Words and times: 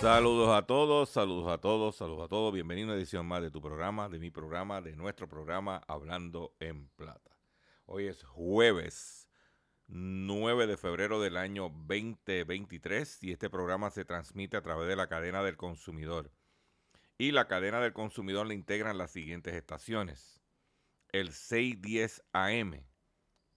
Saludos 0.00 0.48
a 0.56 0.62
todos, 0.62 1.10
saludos 1.10 1.52
a 1.52 1.58
todos, 1.58 1.94
saludos 1.94 2.24
a 2.24 2.28
todos. 2.28 2.54
Bienvenido 2.54 2.88
a 2.88 2.92
una 2.92 2.98
edición 2.98 3.26
más 3.26 3.42
de 3.42 3.50
tu 3.50 3.60
programa, 3.60 4.08
de 4.08 4.18
mi 4.18 4.30
programa, 4.30 4.80
de 4.80 4.96
nuestro 4.96 5.28
programa 5.28 5.82
Hablando 5.86 6.54
en 6.58 6.88
Plata. 6.96 7.36
Hoy 7.84 8.06
es 8.06 8.24
jueves 8.24 9.28
9 9.88 10.66
de 10.66 10.78
febrero 10.78 11.20
del 11.20 11.36
año 11.36 11.64
2023 11.68 13.22
y 13.24 13.32
este 13.32 13.50
programa 13.50 13.90
se 13.90 14.06
transmite 14.06 14.56
a 14.56 14.62
través 14.62 14.88
de 14.88 14.96
la 14.96 15.06
cadena 15.06 15.42
del 15.42 15.58
consumidor. 15.58 16.32
Y 17.18 17.32
la 17.32 17.46
cadena 17.46 17.78
del 17.78 17.92
consumidor 17.92 18.46
le 18.46 18.54
integran 18.54 18.96
las 18.96 19.10
siguientes 19.10 19.52
estaciones. 19.52 20.40
El 21.12 21.30
610 21.30 22.24
AM, 22.32 22.86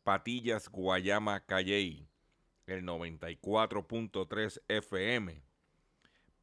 Patillas, 0.03 0.67
Guayama, 0.67 1.45
Calley. 1.45 2.09
El 2.65 2.83
94.3 2.83 4.61
FM, 4.67 5.41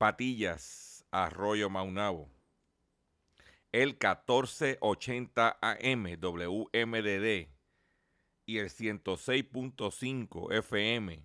Patillas, 0.00 1.04
Arroyo 1.10 1.68
Maunabo. 1.68 2.30
El 3.70 3.98
1480 3.98 5.58
AM 5.60 6.16
WMDD 6.18 7.50
y 8.46 8.58
el 8.60 8.70
106.5 8.70 10.54
FM 10.54 11.22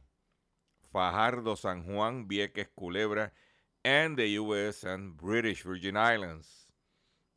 Fajardo, 0.92 1.56
San 1.56 1.86
Juan, 1.86 2.28
Vieques, 2.28 2.68
Culebra 2.76 3.32
and 3.86 4.18
the 4.18 4.38
US 4.42 4.84
and 4.84 5.16
British 5.16 5.64
Virgin 5.64 5.96
Islands. 5.96 6.68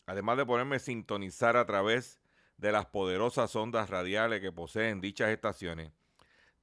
Además 0.07 0.39
de 0.39 0.45
ponerme 0.45 0.81
sintonizar 0.81 1.57
a 1.57 1.67
través 1.67 2.19
de 2.57 2.73
las 2.73 2.87
poderosas 2.87 3.55
ondas 3.55 3.91
radiales 3.91 4.41
que 4.41 4.51
poseen 4.51 5.01
dichas 5.01 5.29
estaciones, 5.29 5.93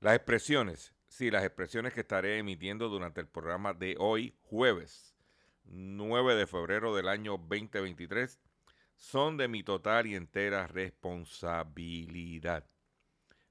Las 0.00 0.16
expresiones, 0.16 0.94
sí, 1.08 1.30
las 1.30 1.44
expresiones 1.44 1.92
que 1.92 2.00
estaré 2.00 2.38
emitiendo 2.38 2.88
durante 2.88 3.20
el 3.20 3.28
programa 3.28 3.74
de 3.74 3.96
hoy, 3.98 4.34
jueves 4.42 5.14
9 5.64 6.34
de 6.34 6.46
febrero 6.46 6.94
del 6.94 7.08
año 7.08 7.32
2023, 7.32 8.40
son 8.96 9.36
de 9.36 9.48
mi 9.48 9.62
total 9.62 10.06
y 10.06 10.14
entera 10.14 10.66
responsabilidad. 10.66 12.66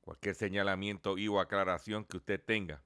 Cualquier 0.02 0.36
señalamiento 0.36 1.18
y 1.18 1.28
o 1.28 1.40
aclaración 1.40 2.06
que 2.06 2.18
usted 2.18 2.44
tenga 2.44 2.84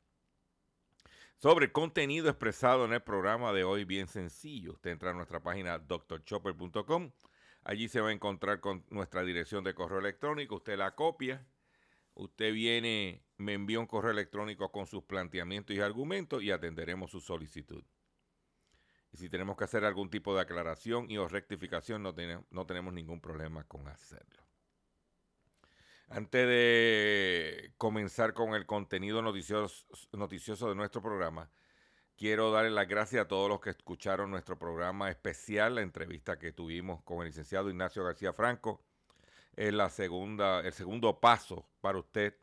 sobre 1.43 1.65
el 1.65 1.73
contenido 1.73 2.29
expresado 2.29 2.85
en 2.85 2.93
el 2.93 3.01
programa 3.01 3.51
de 3.51 3.65
hoy, 3.65 3.83
bien 3.83 4.07
sencillo. 4.07 4.71
Usted 4.71 4.91
entra 4.91 5.11
a 5.11 5.13
nuestra 5.13 5.43
página 5.43 5.77
drchopper.com. 5.77 7.11
Allí 7.65 7.89
se 7.89 7.99
va 7.99 8.07
a 8.07 8.13
encontrar 8.13 8.61
con 8.61 8.85
nuestra 8.89 9.23
dirección 9.23 9.61
de 9.65 9.73
correo 9.73 9.99
electrónico. 9.99 10.55
Usted 10.55 10.77
la 10.77 10.95
copia. 10.95 11.45
Usted 12.13 12.53
viene, 12.53 13.25
me 13.43 13.53
envía 13.53 13.79
un 13.79 13.87
correo 13.87 14.11
electrónico 14.11 14.71
con 14.71 14.87
sus 14.87 15.03
planteamientos 15.03 15.75
y 15.75 15.81
argumentos 15.81 16.41
y 16.41 16.51
atenderemos 16.51 17.11
su 17.11 17.21
solicitud. 17.21 17.83
Y 19.11 19.17
si 19.17 19.29
tenemos 19.29 19.55
que 19.55 19.65
hacer 19.65 19.85
algún 19.85 20.09
tipo 20.09 20.33
de 20.33 20.41
aclaración 20.41 21.09
y 21.11 21.17
o 21.17 21.27
rectificación, 21.27 22.01
no, 22.01 22.15
no 22.49 22.65
tenemos 22.65 22.93
ningún 22.93 23.21
problema 23.21 23.63
con 23.65 23.87
hacerlo. 23.87 24.43
Antes 26.09 26.47
de 26.47 27.73
comenzar 27.77 28.33
con 28.33 28.55
el 28.55 28.65
contenido 28.65 29.21
noticioso, 29.21 29.85
noticioso 30.13 30.69
de 30.69 30.75
nuestro 30.75 31.01
programa, 31.01 31.49
quiero 32.17 32.51
darle 32.51 32.71
las 32.71 32.87
gracias 32.87 33.25
a 33.25 33.27
todos 33.27 33.49
los 33.49 33.59
que 33.59 33.71
escucharon 33.71 34.31
nuestro 34.31 34.57
programa 34.57 35.09
especial, 35.09 35.75
la 35.75 35.81
entrevista 35.81 36.39
que 36.39 36.51
tuvimos 36.51 37.03
con 37.03 37.19
el 37.19 37.27
licenciado 37.27 37.69
Ignacio 37.69 38.03
García 38.03 38.33
Franco. 38.33 38.83
Es 39.55 39.73
la 39.73 39.89
segunda, 39.89 40.61
el 40.61 40.73
segundo 40.73 41.19
paso 41.19 41.67
para 41.81 41.99
usted 41.99 42.35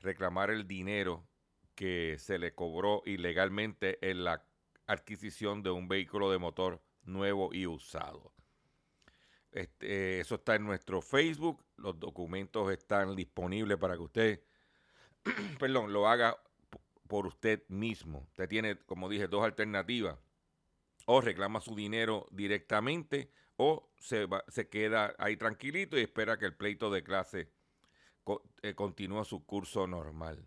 reclamar 0.00 0.50
el 0.50 0.66
dinero 0.66 1.28
que 1.74 2.16
se 2.18 2.38
le 2.38 2.54
cobró 2.54 3.02
ilegalmente 3.06 3.98
en 4.10 4.24
la 4.24 4.44
adquisición 4.86 5.62
de 5.62 5.70
un 5.70 5.88
vehículo 5.88 6.30
de 6.30 6.38
motor 6.38 6.82
nuevo 7.02 7.50
y 7.54 7.66
usado. 7.66 8.32
Este, 9.52 10.20
eso 10.20 10.36
está 10.36 10.54
en 10.54 10.64
nuestro 10.64 11.00
Facebook. 11.02 11.64
Los 11.76 11.98
documentos 11.98 12.70
están 12.72 13.16
disponibles 13.16 13.78
para 13.78 13.94
que 13.94 14.02
usted, 14.02 14.42
perdón, 15.58 15.92
lo 15.92 16.08
haga 16.08 16.36
por 17.08 17.26
usted 17.26 17.64
mismo. 17.68 18.26
Usted 18.30 18.48
tiene, 18.48 18.78
como 18.78 19.08
dije, 19.08 19.26
dos 19.28 19.44
alternativas. 19.44 20.18
O 21.06 21.20
reclama 21.20 21.60
su 21.60 21.74
dinero 21.74 22.28
directamente 22.30 23.32
o 23.56 23.90
se, 23.98 24.26
va- 24.26 24.44
se 24.48 24.68
queda 24.68 25.14
ahí 25.18 25.36
tranquilito 25.36 25.98
y 25.98 26.02
espera 26.02 26.38
que 26.38 26.46
el 26.46 26.54
pleito 26.56 26.90
de 26.90 27.02
clase 27.02 27.50
eh, 28.62 28.74
continúe 28.74 29.24
su 29.24 29.44
curso 29.44 29.86
normal. 29.86 30.46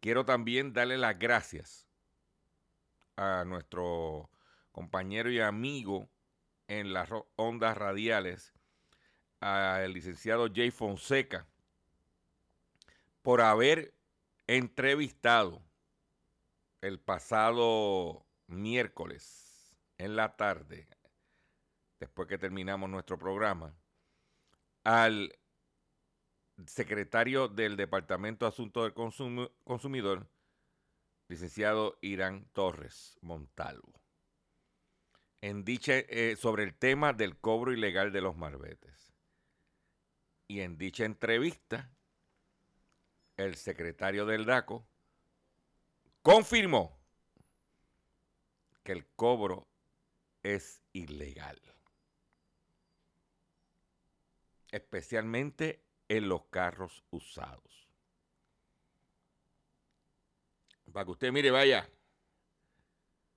Quiero 0.00 0.24
también 0.24 0.72
darle 0.72 0.96
las 0.96 1.18
gracias 1.18 1.86
a 3.16 3.44
nuestro 3.44 4.30
compañero 4.72 5.30
y 5.30 5.40
amigo 5.40 6.08
en 6.68 6.92
las 6.92 7.08
ondas 7.36 7.76
radiales, 7.76 8.52
al 9.40 9.92
licenciado 9.92 10.48
Jay 10.54 10.70
Fonseca, 10.70 11.46
por 13.22 13.40
haber 13.40 13.94
entrevistado 14.46 15.62
el 16.80 17.00
pasado 17.00 18.24
miércoles 18.46 19.76
en 19.98 20.16
la 20.16 20.36
tarde, 20.36 20.88
después 21.98 22.28
que 22.28 22.38
terminamos 22.38 22.88
nuestro 22.88 23.18
programa, 23.18 23.74
al 24.84 25.37
secretario 26.66 27.48
del 27.48 27.76
Departamento 27.76 28.44
de 28.44 28.50
Asuntos 28.50 28.84
del 28.84 28.94
Consum- 28.94 29.50
Consumidor, 29.64 30.28
licenciado 31.28 31.98
Irán 32.00 32.48
Torres 32.52 33.18
Montalvo, 33.20 34.00
en 35.40 35.64
dicha, 35.64 35.94
eh, 35.94 36.36
sobre 36.36 36.64
el 36.64 36.74
tema 36.74 37.12
del 37.12 37.38
cobro 37.38 37.72
ilegal 37.72 38.12
de 38.12 38.20
los 38.20 38.36
marbetes. 38.36 39.14
Y 40.48 40.60
en 40.60 40.78
dicha 40.78 41.04
entrevista, 41.04 41.90
el 43.36 43.54
secretario 43.54 44.26
del 44.26 44.46
DACO 44.46 44.86
confirmó 46.22 46.98
que 48.82 48.92
el 48.92 49.06
cobro 49.06 49.68
es 50.42 50.82
ilegal. 50.92 51.60
Especialmente 54.70 55.87
en 56.08 56.28
los 56.28 56.46
carros 56.46 57.04
usados. 57.10 57.88
Para 60.92 61.04
que 61.04 61.10
usted 61.12 61.32
mire, 61.32 61.50
vaya. 61.50 61.88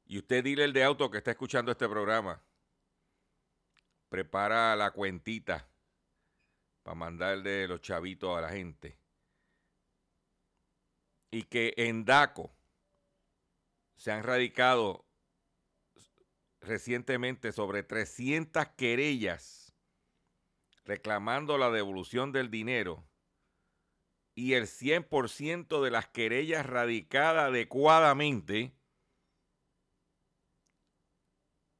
Y 0.05 0.17
usted 0.17 0.43
dile 0.43 0.63
el 0.63 0.73
de 0.73 0.83
auto 0.83 1.11
que 1.11 1.17
está 1.17 1.31
escuchando 1.31 1.71
este 1.71 1.87
programa. 1.87 2.41
Prepara 4.09 4.75
la 4.75 4.91
cuentita 4.91 5.67
para 6.83 6.95
mandarle 6.95 7.67
los 7.67 7.81
chavitos 7.81 8.37
a 8.37 8.41
la 8.41 8.49
gente. 8.49 8.97
Y 11.29 11.43
que 11.43 11.73
en 11.77 12.03
DACO 12.03 12.51
se 13.95 14.11
han 14.11 14.23
radicado 14.23 15.05
recientemente 16.59 17.51
sobre 17.51 17.83
300 17.83 18.67
querellas 18.69 19.60
reclamando 20.83 21.57
la 21.57 21.69
devolución 21.69 22.31
del 22.31 22.49
dinero 22.49 23.05
y 24.33 24.53
el 24.53 24.63
100% 24.63 25.83
de 25.83 25.91
las 25.91 26.07
querellas 26.07 26.65
radicadas 26.65 27.49
adecuadamente 27.49 28.73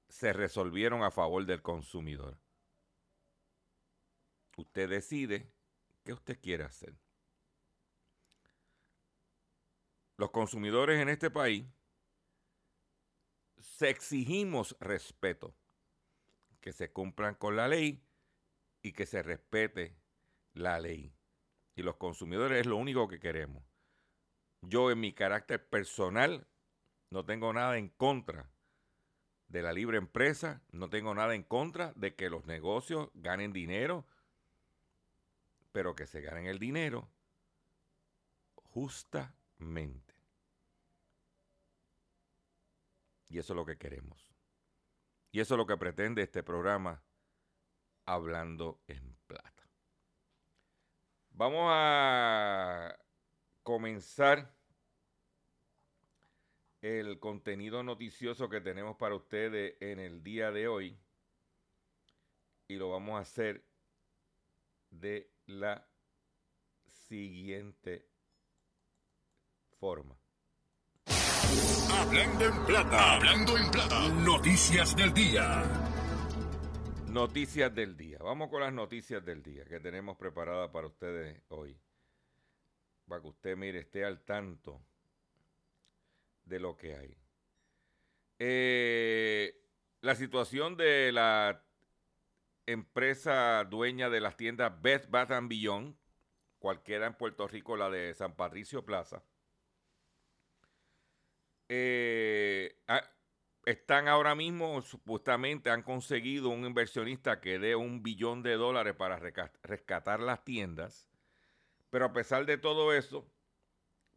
se 0.10 0.34
resolvieron 0.34 1.04
a 1.04 1.12
favor 1.12 1.46
del 1.46 1.62
consumidor. 1.62 2.38
Usted 4.58 4.90
decide 4.90 5.52
qué 6.04 6.14
usted 6.14 6.40
quiere 6.40 6.66
hacer. 6.66 6.94
Los 10.18 10.30
consumidores 10.30 11.02
en 11.02 11.10
este 11.10 11.32
país 11.32 11.66
se 13.58 13.90
exigimos 13.90 14.76
respeto, 14.80 15.56
que 16.60 16.74
se 16.74 16.92
cumplan 16.92 17.34
con 17.34 17.56
la 17.56 17.68
ley 17.68 18.04
y 18.82 18.94
que 18.94 19.06
se 19.06 19.22
respete 19.24 19.98
la 20.54 20.80
ley. 20.80 21.14
Y 21.76 21.84
los 21.84 21.98
consumidores 21.98 22.62
es 22.62 22.66
lo 22.66 22.78
único 22.78 23.08
que 23.08 23.20
queremos. 23.20 23.64
Yo 24.62 24.92
en 24.92 25.00
mi 25.00 25.14
carácter 25.14 25.68
personal 25.68 26.48
no 27.10 27.26
tengo 27.26 27.54
nada 27.54 27.78
en 27.78 27.90
contra 27.90 28.52
de 29.48 29.62
la 29.62 29.74
libre 29.74 29.98
empresa, 29.98 30.62
no 30.72 30.90
tengo 30.90 31.14
nada 31.14 31.36
en 31.36 31.44
contra 31.44 31.94
de 31.96 32.16
que 32.16 32.30
los 32.30 32.46
negocios 32.46 33.10
ganen 33.14 33.52
dinero, 33.52 34.06
pero 35.72 35.96
que 35.96 36.08
se 36.08 36.22
ganen 36.22 36.46
el 36.46 36.60
dinero 36.60 37.10
justamente. 38.56 40.16
Y 43.28 43.40
eso 43.40 43.54
es 43.54 43.56
lo 43.56 43.66
que 43.66 43.78
queremos. 43.78 44.32
Y 45.32 45.40
eso 45.40 45.54
es 45.56 45.58
lo 45.58 45.66
que 45.66 45.78
pretende 45.78 46.22
este 46.22 46.44
programa 46.44 47.02
Hablando 48.06 48.82
en 48.88 49.16
Plata. 49.28 49.70
Vamos 51.32 51.68
a 51.70 52.98
comenzar 53.64 54.54
el 56.82 57.20
contenido 57.20 57.84
noticioso 57.84 58.50
que 58.50 58.62
tenemos 58.62 58.98
para 58.98 59.16
ustedes 59.16 59.76
en 59.80 60.00
el 60.00 60.24
día 60.24 60.52
de 60.52 60.68
hoy. 60.68 61.00
Y 62.68 62.76
lo 62.76 62.90
vamos 62.90 63.18
a 63.18 63.22
hacer 63.22 63.66
de 64.90 65.32
la 65.46 65.88
siguiente 66.88 68.08
forma. 69.80 70.18
Hablando 71.92 72.46
en 72.46 72.66
plata, 72.66 73.16
hablando 73.16 73.58
en 73.58 73.72
plata. 73.72 74.08
Noticias 74.10 74.96
del 74.96 75.14
día. 75.14 75.91
Noticias 77.12 77.76
del 77.76 77.98
día. 77.98 78.20
Vamos 78.20 78.50
con 78.50 78.62
las 78.62 78.72
noticias 78.72 79.24
del 79.26 79.44
día 79.44 79.66
que 79.66 79.82
tenemos 79.82 80.16
preparadas 80.16 80.70
para 80.70 80.88
ustedes 80.88 81.42
hoy. 81.50 81.78
Para 83.06 83.22
que 83.22 83.28
usted, 83.28 83.58
mire, 83.58 83.80
esté 83.80 84.06
al 84.06 84.22
tanto 84.24 84.82
de 86.46 86.60
lo 86.60 86.78
que 86.78 86.96
hay. 86.96 87.18
Eh, 88.40 89.62
la 90.00 90.16
situación 90.16 90.78
de 90.78 91.12
la 91.12 91.62
empresa 92.66 93.66
dueña 93.66 94.10
de 94.10 94.22
las 94.22 94.38
tiendas 94.38 94.82
Best 94.82 95.10
Bath 95.10 95.32
Beyond, 95.50 95.98
cualquiera 96.60 97.08
en 97.08 97.16
Puerto 97.16 97.46
Rico, 97.46 97.76
la 97.76 97.90
de 97.90 98.14
San 98.14 98.38
Patricio 98.38 98.86
Plaza, 98.86 99.22
eh, 101.68 102.82
están 103.72 104.08
ahora 104.08 104.36
mismo, 104.36 104.82
supuestamente 104.82 105.70
han 105.70 105.84
conseguido 105.84 106.50
un 106.50 106.66
inversionista 106.66 107.42
que 107.42 107.60
dé 107.60 107.76
un 107.76 108.04
billón 108.04 108.44
de 108.44 108.54
dólares 108.54 108.96
para 108.96 109.18
rescatar 109.18 110.20
las 110.20 110.44
tiendas, 110.44 111.10
pero 111.90 112.06
a 112.06 112.14
pesar 112.14 112.46
de 112.46 112.58
todo 112.58 112.94
eso, 112.94 113.28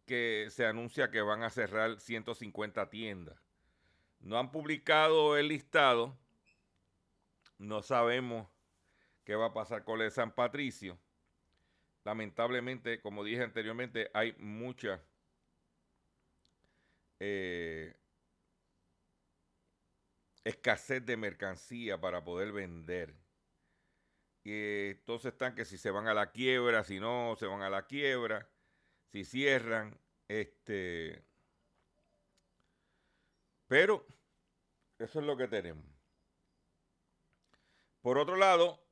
que 0.06 0.48
se 0.50 0.66
anuncia 0.66 1.10
que 1.10 1.22
van 1.22 1.42
a 1.42 1.50
cerrar 1.50 1.98
150 1.98 2.90
tiendas. 2.90 3.38
No 4.20 4.38
han 4.38 4.50
publicado 4.50 5.36
el 5.36 5.48
listado, 5.48 6.16
no 7.58 7.82
sabemos 7.82 8.48
qué 9.24 9.34
va 9.34 9.46
a 9.46 9.54
pasar 9.54 9.84
con 9.84 10.00
el 10.00 10.10
San 10.10 10.32
Patricio. 10.32 10.98
Lamentablemente, 12.04 13.00
como 13.00 13.24
dije 13.24 13.42
anteriormente, 13.42 14.10
hay 14.12 14.34
mucha 14.38 15.02
eh, 17.20 17.96
escasez 20.44 21.04
de 21.04 21.16
mercancía 21.16 22.00
para 22.00 22.22
poder 22.22 22.52
vender. 22.52 23.14
Y 24.44 24.90
entonces 24.90 25.32
están 25.32 25.54
que 25.54 25.64
si 25.64 25.78
se 25.78 25.90
van 25.90 26.06
a 26.06 26.14
la 26.14 26.30
quiebra, 26.30 26.84
si 26.84 27.00
no, 27.00 27.34
se 27.38 27.46
van 27.46 27.62
a 27.62 27.70
la 27.70 27.86
quiebra, 27.86 28.48
si 29.10 29.24
cierran, 29.24 29.98
este... 30.28 31.24
Pero 33.66 34.06
eso 34.98 35.20
es 35.20 35.26
lo 35.26 35.36
que 35.36 35.48
tenemos. 35.48 35.84
Por 38.02 38.18
otro 38.18 38.36
lado, 38.36 38.86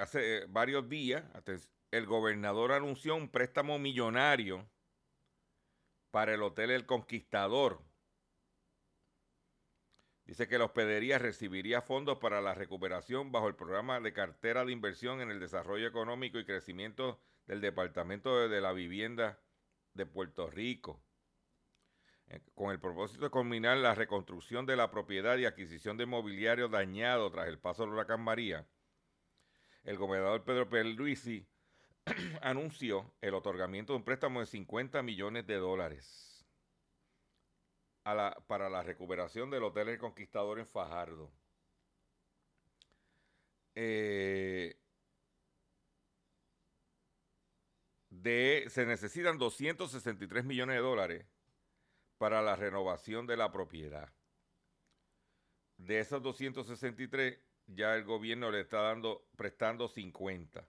hace 0.00 0.46
varios 0.46 0.88
días, 0.88 1.24
el 1.92 2.06
gobernador 2.06 2.72
anunció 2.72 3.14
un 3.14 3.28
préstamo 3.30 3.78
millonario 3.78 4.68
para 6.10 6.34
el 6.34 6.42
Hotel 6.42 6.72
El 6.72 6.84
Conquistador. 6.84 7.80
Dice 10.32 10.48
que 10.48 10.56
la 10.56 10.64
hospedería 10.64 11.18
recibiría 11.18 11.82
fondos 11.82 12.16
para 12.16 12.40
la 12.40 12.54
recuperación 12.54 13.32
bajo 13.32 13.48
el 13.48 13.54
programa 13.54 14.00
de 14.00 14.14
cartera 14.14 14.64
de 14.64 14.72
inversión 14.72 15.20
en 15.20 15.30
el 15.30 15.38
desarrollo 15.38 15.86
económico 15.86 16.38
y 16.38 16.46
crecimiento 16.46 17.20
del 17.44 17.60
Departamento 17.60 18.48
de 18.48 18.60
la 18.62 18.72
Vivienda 18.72 19.38
de 19.92 20.06
Puerto 20.06 20.48
Rico, 20.48 21.04
eh, 22.28 22.40
con 22.54 22.70
el 22.70 22.80
propósito 22.80 23.24
de 23.24 23.30
culminar 23.30 23.76
la 23.76 23.94
reconstrucción 23.94 24.64
de 24.64 24.76
la 24.76 24.90
propiedad 24.90 25.36
y 25.36 25.44
adquisición 25.44 25.98
de 25.98 26.06
mobiliario 26.06 26.68
dañado 26.68 27.30
tras 27.30 27.46
el 27.48 27.58
paso 27.58 27.82
del 27.82 27.92
huracán 27.92 28.22
María. 28.22 28.66
El 29.84 29.98
gobernador 29.98 30.44
Pedro 30.44 30.66
Luisi 30.94 31.46
anunció 32.40 33.14
el 33.20 33.34
otorgamiento 33.34 33.92
de 33.92 33.98
un 33.98 34.04
préstamo 34.06 34.40
de 34.40 34.46
50 34.46 35.02
millones 35.02 35.46
de 35.46 35.56
dólares 35.56 36.31
para 38.02 38.68
la 38.68 38.82
recuperación 38.82 39.50
del 39.50 39.62
Hotel 39.64 39.88
El 39.88 39.98
Conquistador 39.98 40.58
en 40.58 40.66
Fajardo. 40.66 41.30
Eh, 43.74 44.76
de, 48.10 48.66
se 48.68 48.84
necesitan 48.84 49.38
263 49.38 50.44
millones 50.44 50.76
de 50.76 50.82
dólares 50.82 51.26
para 52.18 52.42
la 52.42 52.56
renovación 52.56 53.26
de 53.26 53.36
la 53.36 53.50
propiedad. 53.50 54.12
De 55.76 56.00
esos 56.00 56.22
263, 56.22 57.38
ya 57.66 57.94
el 57.94 58.04
gobierno 58.04 58.50
le 58.50 58.60
está 58.60 58.82
dando, 58.82 59.26
prestando 59.36 59.88
50. 59.88 60.68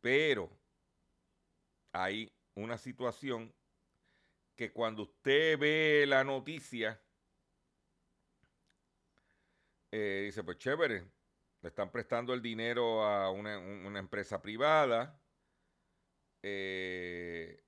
Pero 0.00 0.50
hay 1.92 2.32
una 2.54 2.76
situación 2.76 3.54
que 4.60 4.72
cuando 4.74 5.04
usted 5.04 5.58
ve 5.58 6.04
la 6.06 6.22
noticia, 6.22 7.00
eh, 9.90 10.24
dice, 10.26 10.44
pues 10.44 10.58
chévere, 10.58 11.02
le 11.62 11.68
están 11.70 11.90
prestando 11.90 12.34
el 12.34 12.42
dinero 12.42 13.02
a 13.02 13.30
una, 13.30 13.98
empresa 13.98 14.42
privada, 14.42 15.18
eh, 16.42 17.64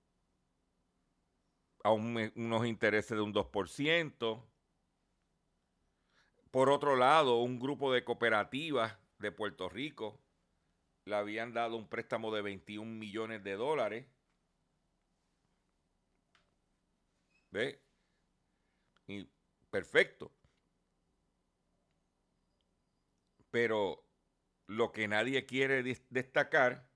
a 1.83 1.93
unos 1.93 2.67
intereses 2.67 3.17
de 3.17 3.23
un 3.23 3.33
2%. 3.33 4.47
Por 6.51 6.69
otro 6.69 6.97
lado, 6.97 7.39
un 7.39 7.59
grupo 7.59 7.91
de 7.91 8.05
cooperativas 8.05 8.99
de 9.19 9.33
Puerto 9.33 9.71
Rico 9.71 10.21
le 11.07 11.15
habían 11.15 11.55
dado 11.55 11.79
un 11.79 11.89
préstamo 11.89 12.35
de 12.35 12.43
21 12.43 12.99
millones 12.99 13.43
de 13.43 13.55
dólares. 13.55 14.07
¿Ve? 17.53 17.81
Y 19.07 19.29
perfecto. 19.71 20.33
Pero 23.51 24.05
lo 24.67 24.91
que 24.91 25.07
nadie 25.07 25.45
quiere 25.45 25.83
destacar 26.09 26.91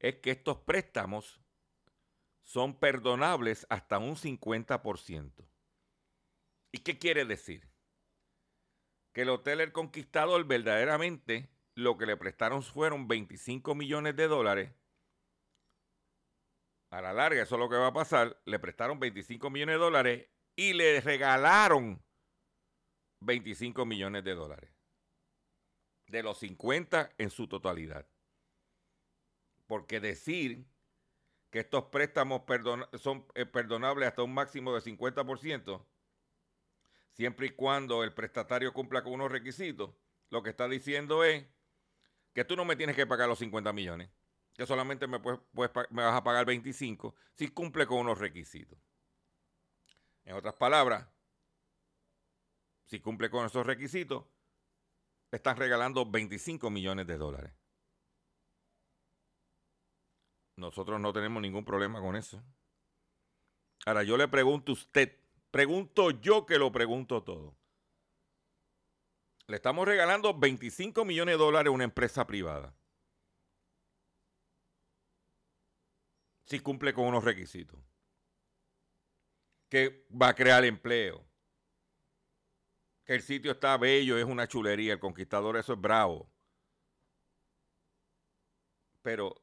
es 0.00 0.16
que 0.16 0.32
estos 0.32 0.58
préstamos 0.58 1.40
son 2.42 2.78
perdonables 2.78 3.66
hasta 3.70 3.98
un 3.98 4.16
50%. 4.16 5.48
¿Y 6.72 6.78
qué 6.78 6.98
quiere 6.98 7.24
decir? 7.24 7.70
Que 9.12 9.22
el 9.22 9.30
Hotel 9.30 9.60
El 9.60 9.72
Conquistador 9.72 10.44
verdaderamente 10.46 11.50
lo 11.74 11.96
que 11.96 12.06
le 12.06 12.16
prestaron 12.16 12.62
fueron 12.62 13.06
25 13.06 13.74
millones 13.74 14.16
de 14.16 14.26
dólares. 14.26 14.72
A 16.90 17.02
la 17.02 17.12
larga, 17.12 17.42
eso 17.42 17.54
es 17.56 17.58
lo 17.58 17.68
que 17.68 17.76
va 17.76 17.88
a 17.88 17.92
pasar. 17.92 18.40
Le 18.44 18.58
prestaron 18.58 18.98
25 18.98 19.50
millones 19.50 19.74
de 19.74 19.78
dólares 19.78 20.28
y 20.56 20.72
le 20.72 21.00
regalaron 21.00 22.02
25 23.20 23.84
millones 23.84 24.24
de 24.24 24.34
dólares. 24.34 24.70
De 26.06 26.22
los 26.22 26.38
50 26.38 27.10
en 27.18 27.30
su 27.30 27.46
totalidad. 27.46 28.08
Porque 29.66 30.00
decir 30.00 30.66
que 31.50 31.60
estos 31.60 31.84
préstamos 31.84 32.42
son 32.98 33.26
eh, 33.34 33.46
perdonables 33.46 34.08
hasta 34.08 34.22
un 34.22 34.34
máximo 34.34 34.74
de 34.74 34.80
50%, 34.80 35.86
siempre 37.12 37.46
y 37.46 37.50
cuando 37.50 38.04
el 38.04 38.12
prestatario 38.12 38.72
cumpla 38.72 39.02
con 39.02 39.14
unos 39.14 39.30
requisitos, 39.32 39.94
lo 40.30 40.42
que 40.42 40.50
está 40.50 40.68
diciendo 40.68 41.24
es 41.24 41.46
que 42.34 42.44
tú 42.44 42.54
no 42.54 42.64
me 42.64 42.76
tienes 42.76 42.96
que 42.96 43.06
pagar 43.06 43.28
los 43.28 43.38
50 43.38 43.72
millones, 43.72 44.10
que 44.58 44.66
solamente 44.66 45.06
me, 45.06 45.20
puedes, 45.20 45.40
me 45.90 46.02
vas 46.02 46.16
a 46.16 46.24
pagar 46.24 46.44
25 46.44 47.14
si 47.32 47.46
cumple 47.46 47.86
con 47.86 47.98
unos 47.98 48.18
requisitos. 48.18 48.76
En 50.24 50.34
otras 50.34 50.54
palabras, 50.54 51.08
si 52.86 52.98
cumple 52.98 53.30
con 53.30 53.46
esos 53.46 53.64
requisitos, 53.64 54.24
están 55.30 55.58
regalando 55.58 56.04
25 56.10 56.70
millones 56.70 57.06
de 57.06 57.18
dólares. 57.18 57.52
Nosotros 60.56 61.00
no 61.00 61.12
tenemos 61.12 61.40
ningún 61.40 61.64
problema 61.64 62.00
con 62.00 62.16
eso. 62.16 62.42
Ahora 63.86 64.02
yo 64.02 64.16
le 64.16 64.26
pregunto 64.26 64.72
a 64.72 64.74
usted, 64.74 65.20
pregunto 65.52 66.10
yo 66.10 66.46
que 66.46 66.58
lo 66.58 66.72
pregunto 66.72 67.22
todo. 67.22 67.56
Le 69.46 69.54
estamos 69.54 69.86
regalando 69.86 70.36
25 70.36 71.04
millones 71.04 71.34
de 71.34 71.38
dólares 71.38 71.70
a 71.70 71.74
una 71.74 71.84
empresa 71.84 72.26
privada. 72.26 72.74
Si 76.48 76.60
cumple 76.60 76.94
con 76.94 77.04
unos 77.04 77.24
requisitos. 77.24 77.78
Que 79.68 80.06
va 80.10 80.28
a 80.28 80.34
crear 80.34 80.64
empleo. 80.64 81.28
Que 83.04 83.16
el 83.16 83.22
sitio 83.22 83.52
está 83.52 83.76
bello, 83.76 84.16
es 84.16 84.24
una 84.24 84.48
chulería. 84.48 84.94
El 84.94 84.98
conquistador, 84.98 85.58
eso 85.58 85.74
es 85.74 85.80
bravo. 85.80 86.32
Pero 89.02 89.34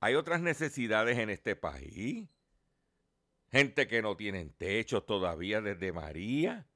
hay 0.00 0.14
otras 0.14 0.40
necesidades 0.40 1.18
en 1.18 1.28
este 1.28 1.56
país. 1.56 2.26
Gente 3.50 3.86
que 3.86 4.00
no 4.00 4.16
tienen 4.16 4.54
techo 4.54 5.02
todavía 5.02 5.60
desde 5.60 5.92
María. 5.92 6.66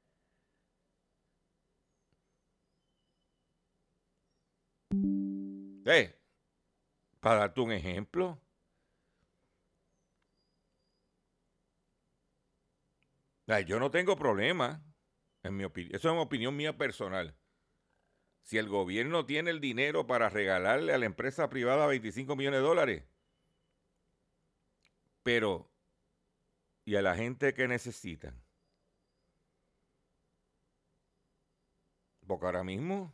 Eh, 5.87 6.21
para 7.21 7.41
darte 7.41 7.61
un 7.63 7.73
ejemplo. 7.73 8.39
Yo 13.59 13.81
no 13.81 13.91
tengo 13.91 14.17
problema, 14.17 14.85
en 15.43 15.57
mi 15.57 15.65
opinión. 15.65 15.97
Eso 15.97 16.09
es 16.09 16.13
una 16.13 16.23
opinión 16.23 16.57
mía 16.57 16.77
personal. 16.77 17.35
Si 18.43 18.59
el 18.59 18.69
gobierno 18.69 19.27
tiene 19.27 19.51
el 19.51 19.61
dinero 19.61 20.07
para 20.07 20.29
regalarle 20.29 20.93
a 20.93 20.99
la 20.99 21.07
empresa 21.07 21.51
privada 21.51 21.87
25 21.87 22.37
millones 22.37 22.61
de 22.61 22.67
dólares, 22.67 23.05
pero, 25.23 25.71
¿y 26.85 26.95
a 26.95 27.03
la 27.03 27.17
gente 27.17 27.53
que 27.53 27.67
necesitan? 27.67 28.41
Porque 32.27 32.47
ahora 32.47 32.63
mismo 32.63 33.13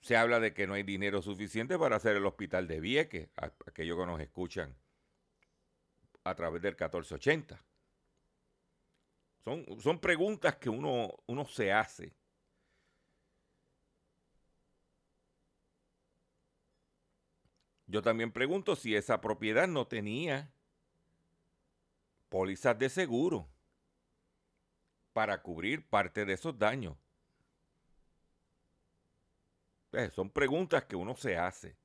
se 0.00 0.16
habla 0.16 0.40
de 0.40 0.52
que 0.52 0.66
no 0.66 0.74
hay 0.74 0.82
dinero 0.82 1.22
suficiente 1.22 1.78
para 1.78 1.96
hacer 1.96 2.16
el 2.16 2.26
hospital 2.26 2.66
de 2.66 2.80
Vieques, 2.80 3.28
aquellos 3.36 3.96
que 3.96 4.06
nos 4.06 4.20
escuchan 4.20 4.76
a 6.24 6.34
través 6.34 6.62
del 6.62 6.72
1480. 6.72 7.62
Son, 9.44 9.64
son 9.80 9.98
preguntas 9.98 10.56
que 10.56 10.68
uno, 10.68 11.14
uno 11.26 11.46
se 11.46 11.72
hace. 11.72 12.12
Yo 17.86 18.02
también 18.02 18.30
pregunto 18.30 18.76
si 18.76 18.94
esa 18.94 19.20
propiedad 19.20 19.66
no 19.66 19.86
tenía 19.86 20.52
pólizas 22.28 22.78
de 22.78 22.88
seguro 22.88 23.48
para 25.12 25.42
cubrir 25.42 25.84
parte 25.88 26.24
de 26.24 26.34
esos 26.34 26.56
daños. 26.56 26.96
Eh, 29.92 30.08
son 30.14 30.30
preguntas 30.30 30.84
que 30.84 30.94
uno 30.94 31.16
se 31.16 31.36
hace. 31.36 31.79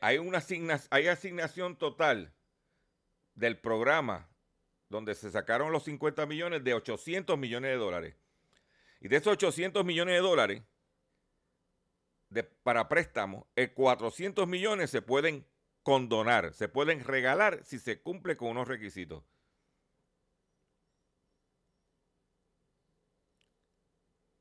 Hay 0.00 0.18
una 0.18 0.38
asignación, 0.38 0.88
hay 0.90 1.06
asignación 1.08 1.76
total 1.76 2.34
del 3.34 3.58
programa 3.58 4.28
donde 4.88 5.14
se 5.14 5.30
sacaron 5.30 5.72
los 5.72 5.84
50 5.84 6.26
millones 6.26 6.64
de 6.64 6.74
800 6.74 7.38
millones 7.38 7.70
de 7.70 7.76
dólares. 7.76 8.16
Y 9.00 9.08
de 9.08 9.16
esos 9.16 9.32
800 9.32 9.84
millones 9.84 10.14
de 10.14 10.20
dólares 10.20 10.62
de, 12.28 12.42
para 12.44 12.88
préstamos, 12.88 13.46
el 13.56 13.72
400 13.72 14.46
millones 14.46 14.90
se 14.90 15.00
pueden 15.00 15.46
condonar, 15.82 16.52
se 16.52 16.68
pueden 16.68 17.04
regalar 17.04 17.64
si 17.64 17.78
se 17.78 18.02
cumple 18.02 18.36
con 18.36 18.48
unos 18.48 18.68
requisitos. 18.68 19.24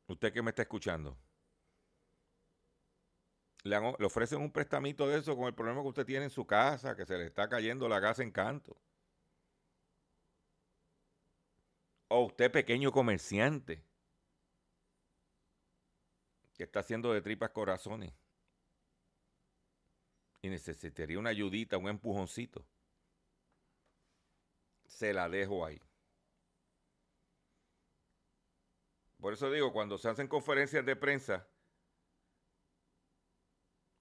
Usted 0.08 0.34
que 0.34 0.42
me 0.42 0.50
está 0.50 0.64
escuchando, 0.64 1.18
le, 3.64 3.78
ofrecen 3.78 4.42
un 4.42 4.52
prestamito 4.52 5.08
de 5.08 5.20
eso 5.20 5.36
con 5.36 5.46
el 5.46 5.54
problema 5.54 5.82
que 5.82 5.90
usted 5.90 6.06
tiene 6.06 6.26
en 6.26 6.32
su 6.32 6.46
casa, 6.46 6.96
que 6.96 7.06
se 7.06 7.18
le 7.18 7.26
está 7.26 7.50
cayendo 7.50 7.88
la 7.90 8.02
casa 8.02 8.24
en 8.24 8.32
canto. 8.32 8.78
O 12.08 12.26
usted 12.26 12.52
pequeño 12.52 12.92
comerciante 12.92 13.84
que 16.56 16.64
está 16.64 16.80
haciendo 16.80 17.14
de 17.14 17.22
tripas 17.22 17.52
corazones 17.52 18.14
y 20.42 20.50
necesitaría 20.50 21.20
una 21.20 21.30
ayudita, 21.30 21.78
un 21.78 21.90
empujoncito, 21.90 22.66
se 24.88 25.14
la 25.14 25.30
dejo 25.30 25.66
ahí. 25.66 25.82
Por 29.20 29.34
eso 29.34 29.52
digo, 29.52 29.74
cuando 29.74 29.98
se 29.98 30.10
hacen 30.10 30.28
conferencias 30.28 30.86
de 30.86 30.96
prensa, 30.96 31.46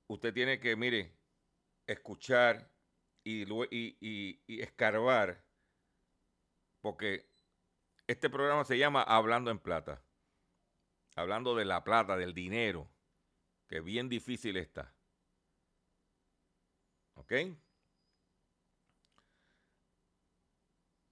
usted 0.08 0.34
tiene 0.34 0.60
que, 0.60 0.76
mire, 0.76 1.16
escuchar 1.86 2.70
y, 3.24 3.42
y, 3.70 4.42
y, 4.46 4.60
escarbar, 4.60 5.44
porque 6.80 7.30
este 8.06 8.28
programa 8.28 8.64
se 8.64 8.76
llama 8.76 9.02
Hablando 9.02 9.50
en 9.50 9.58
Plata 9.58 10.02
hablando 11.18 11.56
de 11.56 11.64
la 11.64 11.82
plata, 11.82 12.16
del 12.16 12.32
dinero, 12.32 12.88
que 13.66 13.80
bien 13.80 14.08
difícil 14.08 14.56
está. 14.56 14.94
¿Ok? 17.14 17.32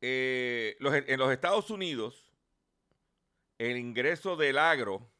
Eh, 0.00 0.76
en 0.79 1.19
los 1.19 1.33
Estados 1.33 1.71
Unidos, 1.71 2.33
el 3.59 3.76
ingreso 3.76 4.37
del 4.37 4.59
agro, 4.59 5.11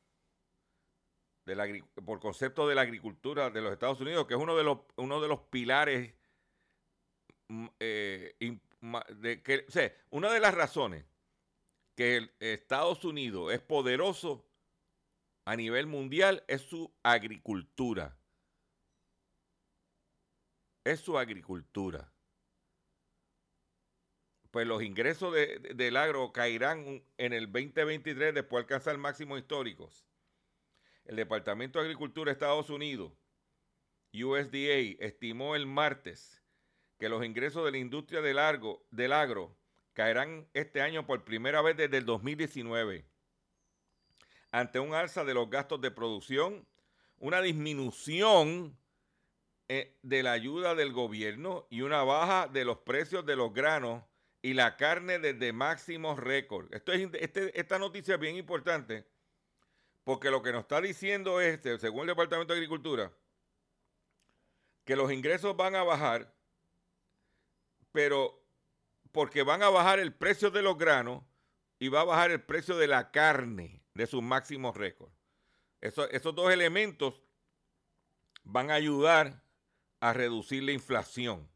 por 2.05 2.19
concepto 2.21 2.67
de 2.67 2.75
la 2.75 2.83
agricultura 2.83 3.51
de 3.51 3.61
los 3.61 3.73
Estados 3.73 4.01
Unidos, 4.01 4.27
que 4.27 4.35
es 4.35 4.41
uno 4.41 4.57
de 4.57 4.65
los, 4.65 4.79
uno 4.97 5.21
de 5.21 5.29
los 5.29 5.41
pilares, 5.43 6.13
mm, 7.49 7.67
eh, 7.79 8.35
de, 9.17 9.43
que, 9.43 9.65
una 10.11 10.31
de 10.33 10.41
las 10.41 10.55
razones 10.55 11.05
que 11.95 12.31
Estados 12.41 13.05
Unidos 13.05 13.53
es 13.53 13.61
poderoso 13.61 14.45
a 15.45 15.55
nivel 15.57 15.87
mundial 15.87 16.43
es 16.49 16.63
su 16.63 16.93
agricultura. 17.03 18.17
Es 20.85 21.01
su 21.01 21.19
agricultura. 21.19 22.13
pues 24.53 24.67
los 24.67 24.83
ingresos 24.83 25.35
de- 25.35 25.59
del 25.75 25.99
agro 25.99 26.33
caerán 26.33 27.05
en 27.19 27.33
el 27.35 27.53
2023 27.53 28.33
después 28.33 28.63
de 28.63 28.75
alcanzar 28.75 28.97
máximos 28.97 29.39
históricos. 29.39 30.07
El 31.07 31.17
Departamento 31.17 31.79
de 31.79 31.85
Agricultura 31.85 32.31
de 32.31 32.33
Estados 32.33 32.69
Unidos, 32.69 33.13
USDA, 34.13 34.97
estimó 34.99 35.55
el 35.55 35.67
martes 35.67 36.43
que 36.99 37.09
los 37.09 37.25
ingresos 37.25 37.65
de 37.65 37.71
la 37.71 37.79
industria 37.79 38.23
del, 38.23 38.37
largo, 38.37 38.85
del 38.91 39.13
agro 39.13 39.57
caerán 39.93 40.49
este 40.53 40.83
año 40.83 41.07
por 41.07 41.25
primera 41.25 41.63
vez 41.63 41.77
desde 41.77 41.99
el 41.99 42.07
2019, 42.07 43.05
ante 44.51 44.81
un 44.81 44.95
alza 44.95 45.25
de 45.25 45.35
los 45.35 45.49
gastos 45.49 45.81
de 45.81 45.91
producción, 45.91 46.67
una 47.19 47.41
disminución 47.41 48.77
eh, 49.69 49.97
de 50.03 50.23
la 50.23 50.33
ayuda 50.33 50.75
del 50.75 50.93
gobierno 50.93 51.67
y 51.71 51.83
una 51.83 52.03
baja 52.03 52.49
de 52.49 52.65
los 52.65 52.79
precios 52.79 53.25
de 53.27 53.37
los 53.37 53.53
granos 53.53 54.03
y 54.43 54.55
la 54.55 54.77
carne 54.77 55.19
desde 55.19 55.53
máximos 55.53 56.19
récord. 56.19 56.73
Es, 56.73 56.83
este- 57.21 57.59
esta 57.59 57.79
noticia 57.79 58.15
es 58.15 58.21
bien 58.21 58.37
importante 58.37 59.07
porque 60.07 60.31
lo 60.31 60.41
que 60.41 60.53
nos 60.53 60.61
está 60.61 60.81
diciendo 60.81 61.41
es, 61.41 61.61
según 61.81 62.03
el 62.03 62.07
Departamento 62.07 62.53
de 62.53 62.59
Agricultura, 62.61 63.13
que 64.85 64.95
los 64.95 65.11
ingresos 65.11 65.57
van 65.57 65.75
a 65.75 65.83
bajar, 65.83 66.33
pero 67.91 68.41
porque 69.11 69.43
van 69.43 69.65
a 69.65 69.69
bajar 69.69 69.99
el 69.99 70.15
precio 70.15 70.53
de 70.53 70.63
los 70.63 70.79
granos 70.79 71.25
y 71.81 71.89
va 71.89 72.03
a 72.03 72.05
bajar 72.05 72.31
el 72.31 72.41
precio 72.41 72.77
de 72.77 72.87
la 72.87 73.11
carne 73.11 73.83
de 73.95 74.07
sus 74.07 74.23
máximos 74.23 74.77
récords. 74.77 75.13
Eso- 75.81 76.09
esos 76.11 76.33
dos 76.37 76.53
elementos 76.53 77.21
van 78.45 78.71
a 78.71 78.75
ayudar 78.75 79.43
a 79.99 80.13
reducir 80.13 80.63
la 80.63 80.71
inflación. 80.71 81.51